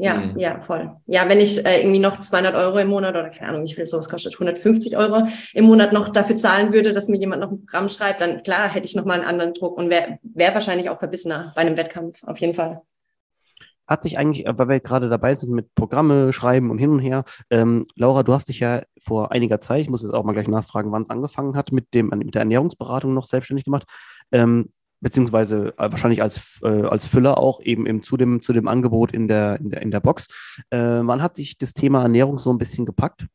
Ja, 0.00 0.14
mhm. 0.14 0.38
ja, 0.38 0.60
voll. 0.60 0.92
Ja, 1.06 1.28
wenn 1.28 1.40
ich 1.40 1.64
äh, 1.66 1.80
irgendwie 1.80 1.98
noch 1.98 2.18
200 2.18 2.54
Euro 2.54 2.78
im 2.78 2.88
Monat 2.88 3.10
oder 3.10 3.30
keine 3.30 3.50
Ahnung, 3.50 3.64
wie 3.64 3.74
viel 3.74 3.86
sowas 3.86 4.08
kostet, 4.08 4.34
150 4.34 4.96
Euro 4.96 5.26
im 5.54 5.64
Monat 5.64 5.92
noch 5.92 6.10
dafür 6.10 6.36
zahlen 6.36 6.72
würde, 6.72 6.92
dass 6.92 7.08
mir 7.08 7.18
jemand 7.18 7.42
noch 7.42 7.50
ein 7.50 7.58
Programm 7.58 7.88
schreibt, 7.88 8.20
dann 8.20 8.44
klar 8.44 8.72
hätte 8.72 8.86
ich 8.86 8.94
noch 8.94 9.04
mal 9.04 9.14
einen 9.14 9.24
anderen 9.24 9.54
Druck 9.54 9.76
und 9.76 9.90
wäre 9.90 10.18
wär 10.22 10.54
wahrscheinlich 10.54 10.88
auch 10.88 11.00
verbissener 11.00 11.52
bei 11.56 11.62
einem 11.62 11.76
Wettkampf, 11.76 12.22
auf 12.22 12.38
jeden 12.38 12.54
Fall 12.54 12.82
hat 13.88 14.02
sich 14.02 14.18
eigentlich, 14.18 14.46
äh, 14.46 14.56
weil 14.56 14.68
wir 14.68 14.80
gerade 14.80 15.08
dabei 15.08 15.34
sind 15.34 15.52
mit 15.52 15.74
Programme 15.74 16.32
schreiben 16.32 16.70
und 16.70 16.78
hin 16.78 16.90
und 16.90 17.00
her, 17.00 17.24
ähm, 17.50 17.84
Laura, 17.96 18.22
du 18.22 18.32
hast 18.34 18.48
dich 18.48 18.60
ja 18.60 18.82
vor 19.02 19.32
einiger 19.32 19.60
Zeit, 19.60 19.80
ich 19.80 19.90
muss 19.90 20.02
jetzt 20.02 20.12
auch 20.12 20.24
mal 20.24 20.34
gleich 20.34 20.48
nachfragen, 20.48 20.92
wann 20.92 21.02
es 21.02 21.10
angefangen 21.10 21.56
hat, 21.56 21.72
mit, 21.72 21.92
dem, 21.94 22.08
mit 22.08 22.34
der 22.34 22.42
Ernährungsberatung 22.42 23.14
noch 23.14 23.24
selbstständig 23.24 23.64
gemacht, 23.64 23.86
ähm, 24.30 24.70
beziehungsweise 25.00 25.74
äh, 25.78 25.90
wahrscheinlich 25.90 26.22
als, 26.22 26.60
äh, 26.62 26.82
als 26.82 27.06
Füller 27.06 27.38
auch 27.38 27.60
eben, 27.62 27.86
eben 27.86 28.02
zu, 28.02 28.16
dem, 28.16 28.42
zu 28.42 28.52
dem 28.52 28.68
Angebot 28.68 29.12
in 29.12 29.28
der, 29.28 29.58
in 29.60 29.70
der, 29.70 29.82
in 29.82 29.90
der 29.90 30.00
Box. 30.00 30.26
Äh, 30.70 30.78
wann 30.78 31.22
hat 31.22 31.36
sich 31.36 31.56
das 31.56 31.72
Thema 31.72 32.02
Ernährung 32.02 32.38
so 32.38 32.50
ein 32.50 32.58
bisschen 32.58 32.84
gepackt? 32.84 33.26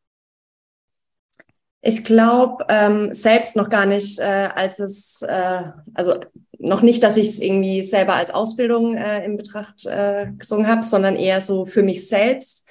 Ich 1.85 2.05
glaube 2.05 2.65
ähm, 2.69 3.13
selbst 3.13 3.57
noch 3.57 3.69
gar 3.69 3.85
nicht, 3.85 4.17
äh, 4.17 4.49
als 4.55 4.79
es, 4.79 5.21
äh, 5.21 5.63
also 5.93 6.15
noch 6.57 6.81
nicht, 6.81 7.03
dass 7.03 7.17
ich 7.17 7.27
es 7.27 7.41
irgendwie 7.41 7.83
selber 7.83 8.15
als 8.15 8.33
Ausbildung 8.33 8.95
äh, 8.95 9.25
in 9.25 9.35
Betracht 9.35 9.85
äh, 9.85 10.27
gesungen 10.37 10.67
habe, 10.67 10.83
sondern 10.83 11.17
eher 11.17 11.41
so 11.41 11.65
für 11.65 11.83
mich 11.83 12.07
selbst. 12.07 12.69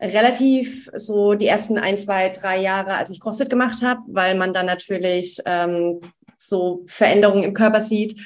Relativ 0.00 0.90
so 0.96 1.34
die 1.34 1.46
ersten 1.46 1.78
ein, 1.78 1.96
zwei, 1.96 2.30
drei 2.30 2.60
Jahre, 2.60 2.96
als 2.96 3.10
ich 3.10 3.20
CrossFit 3.20 3.48
gemacht 3.48 3.82
habe, 3.82 4.00
weil 4.08 4.34
man 4.34 4.52
dann 4.52 4.66
natürlich 4.66 5.38
ähm, 5.46 6.00
so 6.36 6.82
Veränderungen 6.86 7.44
im 7.44 7.54
Körper 7.54 7.80
sieht 7.80 8.20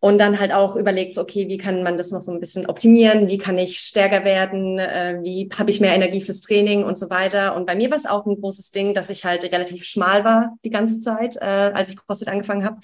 und 0.00 0.18
dann 0.18 0.38
halt 0.38 0.52
auch 0.52 0.76
überlegt, 0.76 1.18
okay, 1.18 1.48
wie 1.48 1.58
kann 1.58 1.82
man 1.82 1.96
das 1.96 2.12
noch 2.12 2.20
so 2.20 2.30
ein 2.30 2.38
bisschen 2.38 2.66
optimieren, 2.66 3.28
wie 3.28 3.38
kann 3.38 3.58
ich 3.58 3.80
stärker 3.80 4.24
werden, 4.24 4.78
äh, 4.78 5.18
wie 5.22 5.48
habe 5.58 5.70
ich 5.70 5.80
mehr 5.80 5.94
Energie 5.94 6.20
fürs 6.20 6.40
Training 6.40 6.84
und 6.84 6.96
so 6.96 7.10
weiter. 7.10 7.56
Und 7.56 7.66
bei 7.66 7.74
mir 7.74 7.90
war 7.90 7.96
es 7.96 8.06
auch 8.06 8.24
ein 8.24 8.40
großes 8.40 8.70
Ding, 8.70 8.94
dass 8.94 9.10
ich 9.10 9.24
halt 9.24 9.44
relativ 9.44 9.84
schmal 9.84 10.24
war 10.24 10.56
die 10.64 10.70
ganze 10.70 11.00
Zeit, 11.00 11.36
äh, 11.36 11.44
als 11.44 11.90
ich 11.90 11.96
CrossFit 11.96 12.28
angefangen 12.28 12.64
habe. 12.64 12.78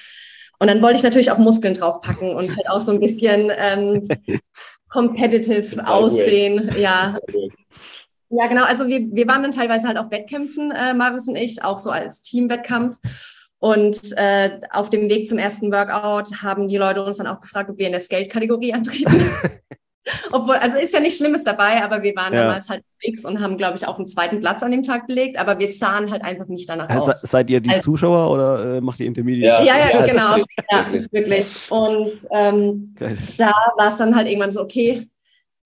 Und 0.59 0.69
dann 0.69 0.83
wollte 0.83 0.97
ich 0.97 1.03
natürlich 1.03 1.31
auch 1.31 1.39
Muskeln 1.39 1.75
draufpacken 1.75 2.35
und 2.35 2.57
halt 2.57 2.69
auch 2.69 2.81
so 2.81 2.91
ein 2.91 3.01
bisschen 3.01 3.51
ähm, 3.57 4.09
competitive 4.89 5.87
aussehen. 5.87 6.71
Ja. 6.79 7.19
Ja, 8.31 8.47
genau. 8.49 8.65
Also 8.65 8.89
wir, 8.89 9.01
wir 9.13 9.29
waren 9.29 9.43
dann 9.43 9.53
teilweise 9.53 9.87
halt 9.87 9.99
auf 9.99 10.11
Wettkämpfen, 10.11 10.73
äh, 10.73 10.95
Marius 10.95 11.29
und 11.29 11.37
ich, 11.37 11.63
auch 11.63 11.79
so 11.79 11.91
als 11.91 12.23
Teamwettkampf. 12.23 12.99
Und 13.65 13.99
äh, 14.19 14.61
auf 14.73 14.91
dem 14.91 15.09
Weg 15.09 15.27
zum 15.27 15.39
ersten 15.39 15.73
Workout 15.73 16.43
haben 16.43 16.69
die 16.69 16.77
Leute 16.77 17.03
uns 17.03 17.17
dann 17.17 17.27
auch 17.27 17.41
gefragt, 17.41 17.71
ob 17.71 17.79
wir 17.79 17.87
in 17.87 17.93
der 17.93 18.01
Skate-Kategorie 18.03 18.75
antreten. 18.75 19.25
Obwohl, 20.33 20.57
also 20.57 20.77
ist 20.77 20.93
ja 20.93 21.01
nichts 21.01 21.17
Schlimmes 21.17 21.45
dabei, 21.45 21.83
aber 21.83 22.03
wir 22.03 22.15
waren 22.15 22.35
ja. 22.35 22.43
damals 22.43 22.69
halt 22.69 22.83
X 23.01 23.25
und 23.25 23.41
haben, 23.41 23.57
glaube 23.57 23.79
ich, 23.79 23.87
auch 23.87 23.97
einen 23.97 24.07
zweiten 24.07 24.39
Platz 24.41 24.63
an 24.63 24.71
dem 24.71 24.83
Tag 24.83 25.07
belegt, 25.07 25.39
aber 25.39 25.59
wir 25.59 25.69
sahen 25.69 26.11
halt 26.11 26.23
einfach 26.23 26.47
nicht 26.47 26.69
danach 26.69 26.91
also, 26.91 27.07
aus. 27.07 27.23
Seid 27.23 27.49
ihr 27.49 27.63
die 27.63 27.71
also, 27.71 27.93
Zuschauer 27.93 28.31
oder 28.31 28.77
äh, 28.77 28.81
macht 28.83 29.01
ihr 29.01 29.07
Intermediate? 29.07 29.65
Ja, 29.65 29.79
ja, 29.79 29.99
ja, 29.99 30.07
genau. 30.09 30.45
Ja, 30.71 30.93
wirklich. 30.93 31.13
wirklich. 31.13 31.71
Und 31.71 32.13
ähm, 32.33 32.95
da 33.39 33.51
war 33.79 33.89
es 33.89 33.97
dann 33.97 34.15
halt 34.15 34.29
irgendwann 34.29 34.51
so, 34.51 34.61
okay, 34.61 35.09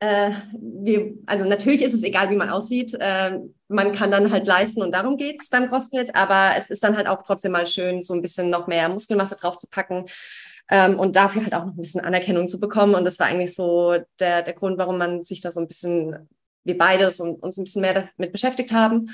äh, 0.01 0.31
wir, 0.53 1.15
also 1.27 1.45
natürlich 1.45 1.83
ist 1.83 1.95
es 1.95 2.05
egal, 2.05 2.31
wie 2.31 2.37
man 2.37 2.51
aussieht. 2.51 2.95
Äh, 2.99 3.39
man 3.69 3.93
kann 3.93 4.11
dann 4.11 4.31
halt 4.31 4.47
leisten 4.47 4.83
und 4.83 4.93
darum 4.93 5.17
geht 5.17 5.41
es 5.41 5.51
beim 5.51 5.69
CrossFit, 5.69 6.15
aber 6.15 6.57
es 6.57 6.71
ist 6.71 6.83
dann 6.83 6.97
halt 6.97 7.07
auch 7.07 7.23
trotzdem 7.23 7.53
mal 7.53 7.67
schön, 7.67 8.01
so 8.01 8.15
ein 8.15 8.23
bisschen 8.23 8.51
noch 8.51 8.67
mehr 8.67 8.89
Muskelmasse 8.89 9.37
drauf 9.37 9.59
zu 9.59 9.69
packen 9.69 10.07
ähm, 10.71 10.99
und 10.99 11.17
dafür 11.17 11.43
halt 11.43 11.55
auch 11.55 11.65
noch 11.65 11.73
ein 11.73 11.77
bisschen 11.77 12.01
Anerkennung 12.01 12.49
zu 12.49 12.61
bekommen. 12.61 12.95
Und 12.95 13.05
das 13.05 13.19
war 13.19 13.27
eigentlich 13.27 13.55
so 13.55 13.97
der, 14.21 14.43
der 14.43 14.55
Grund, 14.55 14.79
warum 14.79 14.99
man 14.99 15.23
sich 15.23 15.41
da 15.41 15.51
so 15.51 15.61
ein 15.61 15.69
bisschen, 15.69 16.29
wir 16.65 16.79
beide, 16.79 17.11
so, 17.11 17.25
uns 17.25 17.59
ein 17.59 17.65
bisschen 17.65 17.83
mehr 17.83 18.09
damit 18.17 18.33
beschäftigt 18.33 18.73
haben. 18.73 19.11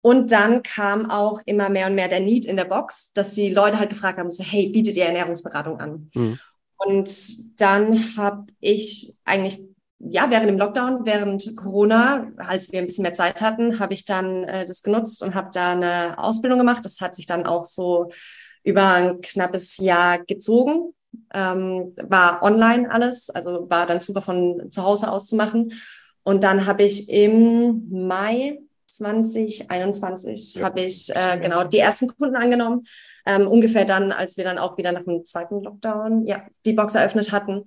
Und 0.00 0.32
dann 0.32 0.62
kam 0.62 1.10
auch 1.10 1.40
immer 1.46 1.70
mehr 1.70 1.86
und 1.86 1.94
mehr 1.94 2.08
der 2.08 2.20
Need 2.20 2.44
in 2.44 2.56
der 2.56 2.66
Box, 2.66 3.12
dass 3.14 3.34
die 3.34 3.48
Leute 3.50 3.78
halt 3.78 3.88
gefragt 3.88 4.18
haben, 4.18 4.30
so, 4.30 4.44
hey, 4.44 4.68
bietet 4.68 4.96
ihr 4.96 5.06
Ernährungsberatung 5.06 5.80
an? 5.80 6.10
Mhm. 6.14 6.38
Und 6.76 7.60
dann 7.60 8.16
habe 8.16 8.46
ich 8.60 9.14
eigentlich, 9.24 9.60
ja, 9.98 10.30
während 10.30 10.48
dem 10.48 10.58
Lockdown, 10.58 11.06
während 11.06 11.56
Corona, 11.56 12.30
als 12.36 12.72
wir 12.72 12.80
ein 12.80 12.86
bisschen 12.86 13.02
mehr 13.02 13.14
Zeit 13.14 13.40
hatten, 13.40 13.78
habe 13.78 13.94
ich 13.94 14.04
dann 14.04 14.44
äh, 14.44 14.64
das 14.64 14.82
genutzt 14.82 15.22
und 15.22 15.34
habe 15.34 15.50
da 15.52 15.72
eine 15.72 16.18
Ausbildung 16.18 16.58
gemacht. 16.58 16.84
Das 16.84 17.00
hat 17.00 17.14
sich 17.14 17.26
dann 17.26 17.46
auch 17.46 17.64
so 17.64 18.08
über 18.64 18.88
ein 18.90 19.20
knappes 19.20 19.78
Jahr 19.78 20.18
gezogen. 20.18 20.94
Ähm, 21.32 21.94
war 21.96 22.42
online 22.42 22.90
alles, 22.90 23.30
also 23.30 23.70
war 23.70 23.86
dann 23.86 24.00
super 24.00 24.20
von 24.20 24.70
zu 24.70 24.82
Hause 24.82 25.10
aus 25.10 25.28
zu 25.28 25.36
machen. 25.36 25.72
Und 26.22 26.42
dann 26.42 26.66
habe 26.66 26.82
ich 26.82 27.08
im 27.08 27.86
Mai 27.90 28.58
2021 28.86 30.54
ja. 30.54 30.64
habe 30.64 30.80
ich 30.80 31.14
äh, 31.14 31.38
genau 31.40 31.64
die 31.64 31.78
ersten 31.78 32.08
Kunden 32.08 32.36
angenommen. 32.36 32.86
Ähm, 33.26 33.48
ungefähr 33.48 33.84
dann, 33.84 34.12
als 34.12 34.36
wir 34.36 34.44
dann 34.44 34.58
auch 34.58 34.76
wieder 34.76 34.92
nach 34.92 35.04
dem 35.04 35.24
zweiten 35.24 35.62
Lockdown 35.62 36.26
ja, 36.26 36.42
die 36.66 36.72
Box 36.72 36.94
eröffnet 36.94 37.32
hatten. 37.32 37.64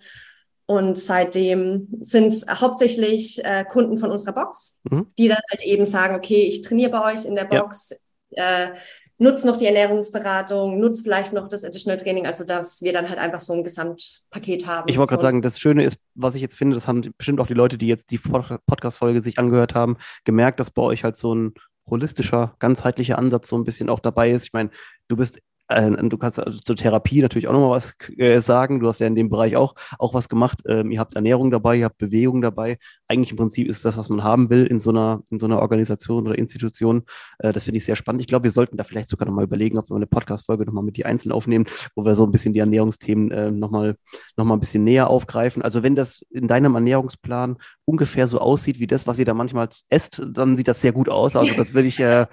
Und 0.67 0.97
seitdem 0.97 1.87
sind 2.01 2.27
es 2.27 2.45
hauptsächlich 2.47 3.43
äh, 3.43 3.63
Kunden 3.63 3.97
von 3.97 4.11
unserer 4.11 4.33
Box, 4.33 4.81
mhm. 4.89 5.07
die 5.17 5.29
dann 5.29 5.39
halt 5.49 5.63
eben 5.63 5.85
sagen, 5.85 6.15
okay, 6.15 6.43
ich 6.43 6.61
trainiere 6.61 6.91
bei 6.91 7.13
euch 7.13 7.25
in 7.25 7.35
der 7.35 7.45
Box. 7.45 7.95
Ja. 8.29 8.65
Äh, 8.65 8.73
nutz 9.17 9.43
noch 9.45 9.57
die 9.57 9.65
Ernährungsberatung, 9.65 10.79
nutz 10.79 11.01
vielleicht 11.01 11.33
noch 11.33 11.47
das 11.47 11.63
Additional 11.63 11.97
Training, 11.97 12.25
also 12.27 12.43
dass 12.43 12.81
wir 12.81 12.93
dann 12.93 13.09
halt 13.09 13.17
einfach 13.17 13.39
so 13.39 13.53
ein 13.53 13.63
Gesamtpaket 13.63 14.67
haben. 14.67 14.89
Ich 14.89 14.97
wollte 14.97 15.11
gerade 15.11 15.21
sagen, 15.21 15.41
das 15.41 15.59
Schöne 15.59 15.83
ist, 15.83 15.97
was 16.15 16.35
ich 16.35 16.41
jetzt 16.41 16.57
finde, 16.57 16.75
das 16.75 16.87
haben 16.87 17.01
bestimmt 17.17 17.39
auch 17.39 17.47
die 17.47 17.53
Leute, 17.53 17.77
die 17.77 17.87
jetzt 17.87 18.11
die 18.11 18.19
Podcast-Folge 18.19 19.23
sich 19.23 19.39
angehört 19.39 19.73
haben, 19.73 19.97
gemerkt, 20.23 20.59
dass 20.59 20.71
bei 20.71 20.81
euch 20.81 21.03
halt 21.03 21.17
so 21.17 21.33
ein 21.33 21.53
holistischer, 21.89 22.55
ganzheitlicher 22.59 23.17
Ansatz 23.17 23.47
so 23.47 23.57
ein 23.57 23.63
bisschen 23.63 23.89
auch 23.89 23.99
dabei 23.99 24.31
ist. 24.31 24.45
Ich 24.45 24.53
meine, 24.53 24.69
du 25.07 25.15
bist 25.15 25.37
äh, 25.37 25.41
du 25.69 26.17
kannst 26.17 26.39
also 26.39 26.59
zur 26.59 26.75
Therapie 26.75 27.21
natürlich 27.21 27.47
auch 27.47 27.53
nochmal 27.53 27.71
was 27.71 27.95
äh, 28.17 28.39
sagen. 28.39 28.79
Du 28.79 28.87
hast 28.87 28.99
ja 28.99 29.07
in 29.07 29.15
dem 29.15 29.29
Bereich 29.29 29.55
auch, 29.55 29.75
auch 29.99 30.13
was 30.13 30.29
gemacht. 30.29 30.59
Ähm, 30.67 30.91
ihr 30.91 30.99
habt 30.99 31.15
Ernährung 31.15 31.51
dabei, 31.51 31.77
ihr 31.77 31.85
habt 31.85 31.97
Bewegung 31.97 32.41
dabei. 32.41 32.77
Eigentlich 33.07 33.31
im 33.31 33.37
Prinzip 33.37 33.67
ist 33.67 33.85
das, 33.85 33.97
was 33.97 34.09
man 34.09 34.23
haben 34.23 34.49
will 34.49 34.65
in 34.65 34.79
so 34.79 34.89
einer, 34.89 35.23
in 35.29 35.39
so 35.39 35.45
einer 35.45 35.59
Organisation 35.59 36.25
oder 36.27 36.37
Institution. 36.37 37.03
Äh, 37.39 37.53
das 37.53 37.63
finde 37.63 37.77
ich 37.77 37.85
sehr 37.85 37.95
spannend. 37.95 38.21
Ich 38.21 38.27
glaube, 38.27 38.43
wir 38.43 38.51
sollten 38.51 38.77
da 38.77 38.83
vielleicht 38.83 39.09
sogar 39.09 39.27
nochmal 39.27 39.45
überlegen, 39.45 39.77
ob 39.77 39.89
wir 39.89 39.95
eine 39.95 40.07
Podcast-Folge 40.07 40.65
nochmal 40.65 40.83
mit 40.83 40.97
dir 40.97 41.05
einzeln 41.05 41.31
aufnehmen, 41.31 41.65
wo 41.95 42.05
wir 42.05 42.15
so 42.15 42.25
ein 42.25 42.31
bisschen 42.31 42.53
die 42.53 42.59
Ernährungsthemen 42.59 43.31
äh, 43.31 43.51
nochmal 43.51 43.97
noch 44.35 44.45
mal 44.45 44.55
ein 44.55 44.59
bisschen 44.59 44.83
näher 44.83 45.09
aufgreifen. 45.09 45.61
Also 45.61 45.83
wenn 45.83 45.95
das 45.95 46.21
in 46.29 46.47
deinem 46.47 46.75
Ernährungsplan 46.75 47.57
ungefähr 47.85 48.27
so 48.27 48.39
aussieht 48.39 48.79
wie 48.79 48.87
das, 48.87 49.07
was 49.07 49.19
ihr 49.19 49.25
da 49.25 49.33
manchmal 49.33 49.69
esst, 49.89 50.21
dann 50.31 50.57
sieht 50.57 50.67
das 50.67 50.81
sehr 50.81 50.91
gut 50.91 51.09
aus. 51.09 51.35
Also 51.35 51.53
das 51.55 51.73
würde 51.73 51.87
ich, 51.87 51.99
äh, 51.99 52.27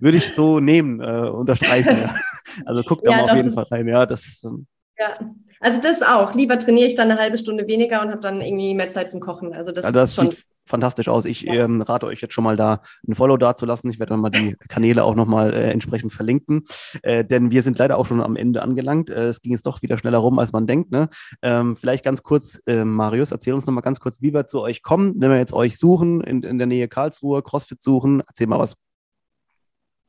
würde 0.00 0.18
ich 0.18 0.34
so 0.34 0.60
nehmen, 0.60 1.00
äh, 1.00 1.28
unterstreichen. 1.28 1.98
Ja. 1.98 2.14
Also 2.64 2.82
guckt 2.82 3.06
da 3.06 3.12
ja, 3.12 3.16
mal 3.18 3.30
auf 3.30 3.36
jeden 3.36 3.52
Fall 3.52 3.66
rein. 3.70 3.86
Ja, 3.86 4.04
das, 4.04 4.42
ähm, 4.44 4.66
ja, 4.98 5.14
also 5.60 5.80
das 5.80 6.02
auch. 6.02 6.34
Lieber 6.34 6.58
trainiere 6.58 6.86
ich 6.86 6.94
dann 6.94 7.10
eine 7.10 7.20
halbe 7.20 7.38
Stunde 7.38 7.66
weniger 7.66 8.02
und 8.02 8.10
habe 8.10 8.20
dann 8.20 8.40
irgendwie 8.40 8.74
mehr 8.74 8.90
Zeit 8.90 9.10
zum 9.10 9.20
Kochen. 9.20 9.52
Also 9.52 9.72
das, 9.72 9.84
also 9.84 9.98
das 9.98 10.10
ist 10.10 10.14
schon 10.16 10.30
fantastisch 10.68 11.08
aus. 11.08 11.24
Ich 11.24 11.42
ja. 11.42 11.64
ähm, 11.64 11.82
rate 11.82 12.06
euch 12.06 12.20
jetzt 12.20 12.34
schon 12.34 12.44
mal 12.44 12.56
da 12.56 12.82
ein 13.06 13.14
Follow 13.14 13.36
da 13.36 13.56
zu 13.56 13.66
lassen. 13.66 13.90
Ich 13.90 13.98
werde 13.98 14.10
dann 14.10 14.20
mal 14.20 14.30
die 14.30 14.54
Kanäle 14.68 15.02
auch 15.02 15.14
nochmal 15.14 15.52
äh, 15.52 15.70
entsprechend 15.72 16.12
verlinken, 16.12 16.64
äh, 17.02 17.24
denn 17.24 17.50
wir 17.50 17.62
sind 17.62 17.78
leider 17.78 17.98
auch 17.98 18.06
schon 18.06 18.20
am 18.20 18.36
Ende 18.36 18.62
angelangt. 18.62 19.10
Äh, 19.10 19.26
es 19.26 19.40
ging 19.40 19.52
jetzt 19.52 19.66
doch 19.66 19.82
wieder 19.82 19.98
schneller 19.98 20.18
rum, 20.18 20.38
als 20.38 20.52
man 20.52 20.66
denkt. 20.66 20.92
Ne? 20.92 21.08
Ähm, 21.42 21.74
vielleicht 21.74 22.04
ganz 22.04 22.22
kurz, 22.22 22.60
äh, 22.66 22.84
Marius, 22.84 23.32
erzähl 23.32 23.54
uns 23.54 23.66
nochmal 23.66 23.82
ganz 23.82 23.98
kurz, 23.98 24.20
wie 24.20 24.32
wir 24.32 24.46
zu 24.46 24.60
euch 24.60 24.82
kommen, 24.82 25.14
wenn 25.16 25.30
wir 25.30 25.38
jetzt 25.38 25.54
euch 25.54 25.78
suchen, 25.78 26.20
in, 26.20 26.42
in 26.42 26.58
der 26.58 26.66
Nähe 26.66 26.88
Karlsruhe, 26.88 27.42
CrossFit 27.42 27.82
suchen. 27.82 28.22
Erzähl 28.26 28.46
mal 28.46 28.58
was. 28.58 28.76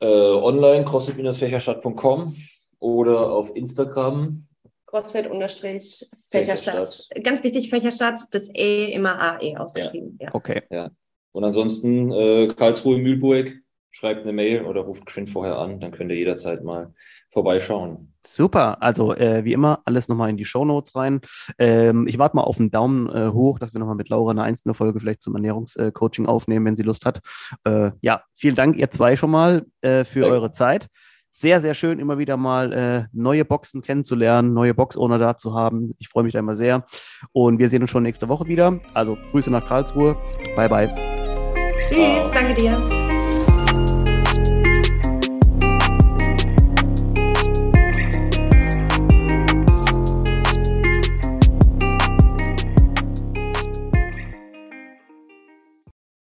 Äh, 0.00 0.06
online 0.06 0.84
crossfit-fächerstadt.com 0.84 2.36
oder 2.78 3.32
auf 3.32 3.54
Instagram 3.54 4.46
CrossFit-Fächerstadt. 4.90 7.08
Ganz 7.22 7.44
wichtig, 7.44 7.70
Fächerstadt, 7.70 8.20
das 8.32 8.50
E 8.54 8.92
immer 8.92 9.20
AE 9.20 9.56
ausgeschrieben. 9.56 10.18
Ja. 10.20 10.28
ja. 10.28 10.34
Okay. 10.34 10.62
Ja. 10.70 10.90
Und 11.32 11.44
ansonsten 11.44 12.10
äh, 12.12 12.48
Karlsruhe, 12.48 12.98
Mühlburg, 12.98 13.52
schreibt 13.92 14.22
eine 14.22 14.32
Mail 14.32 14.62
oder 14.62 14.82
ruft 14.82 15.06
geschwind 15.06 15.30
vorher 15.30 15.58
an, 15.58 15.80
dann 15.80 15.92
könnt 15.92 16.10
ihr 16.10 16.16
jederzeit 16.16 16.62
mal 16.62 16.94
vorbeischauen. 17.28 18.12
Super, 18.26 18.82
also 18.82 19.14
äh, 19.14 19.44
wie 19.44 19.52
immer 19.52 19.80
alles 19.84 20.08
nochmal 20.08 20.30
in 20.30 20.36
die 20.36 20.44
Show 20.44 20.64
Notes 20.64 20.94
rein. 20.94 21.20
Ähm, 21.58 22.06
ich 22.06 22.18
warte 22.18 22.36
mal 22.36 22.42
auf 22.42 22.58
einen 22.58 22.70
Daumen 22.70 23.08
äh, 23.08 23.28
hoch, 23.28 23.58
dass 23.58 23.72
wir 23.72 23.78
nochmal 23.78 23.96
mit 23.96 24.08
Laura 24.08 24.32
eine 24.32 24.42
einzelne 24.42 24.74
Folge 24.74 25.00
vielleicht 25.00 25.22
zum 25.22 25.34
Ernährungscoaching 25.34 26.26
aufnehmen, 26.26 26.66
wenn 26.66 26.76
sie 26.76 26.82
Lust 26.82 27.06
hat. 27.06 27.20
Äh, 27.64 27.92
ja, 28.00 28.22
vielen 28.34 28.56
Dank 28.56 28.76
ihr 28.76 28.90
zwei 28.90 29.16
schon 29.16 29.30
mal 29.30 29.64
äh, 29.80 30.04
für 30.04 30.20
Danke. 30.20 30.34
eure 30.34 30.52
Zeit 30.52 30.88
sehr, 31.30 31.60
sehr 31.60 31.74
schön, 31.74 31.98
immer 31.98 32.18
wieder 32.18 32.36
mal 32.36 32.72
äh, 32.72 33.04
neue 33.12 33.44
Boxen 33.44 33.82
kennenzulernen, 33.82 34.52
neue 34.52 34.74
Box-Owner 34.74 35.18
da 35.18 35.36
zu 35.36 35.54
haben. 35.54 35.94
Ich 35.98 36.08
freue 36.08 36.24
mich 36.24 36.32
da 36.32 36.40
immer 36.40 36.54
sehr. 36.54 36.84
Und 37.32 37.58
wir 37.58 37.68
sehen 37.68 37.82
uns 37.82 37.90
schon 37.90 38.02
nächste 38.02 38.28
Woche 38.28 38.46
wieder. 38.46 38.80
Also 38.94 39.16
Grüße 39.30 39.50
nach 39.50 39.66
Karlsruhe. 39.66 40.16
Bye, 40.56 40.68
bye. 40.68 40.94
Tschüss, 41.86 42.30
Ciao. 42.30 42.32
danke 42.34 42.54
dir. 42.54 42.99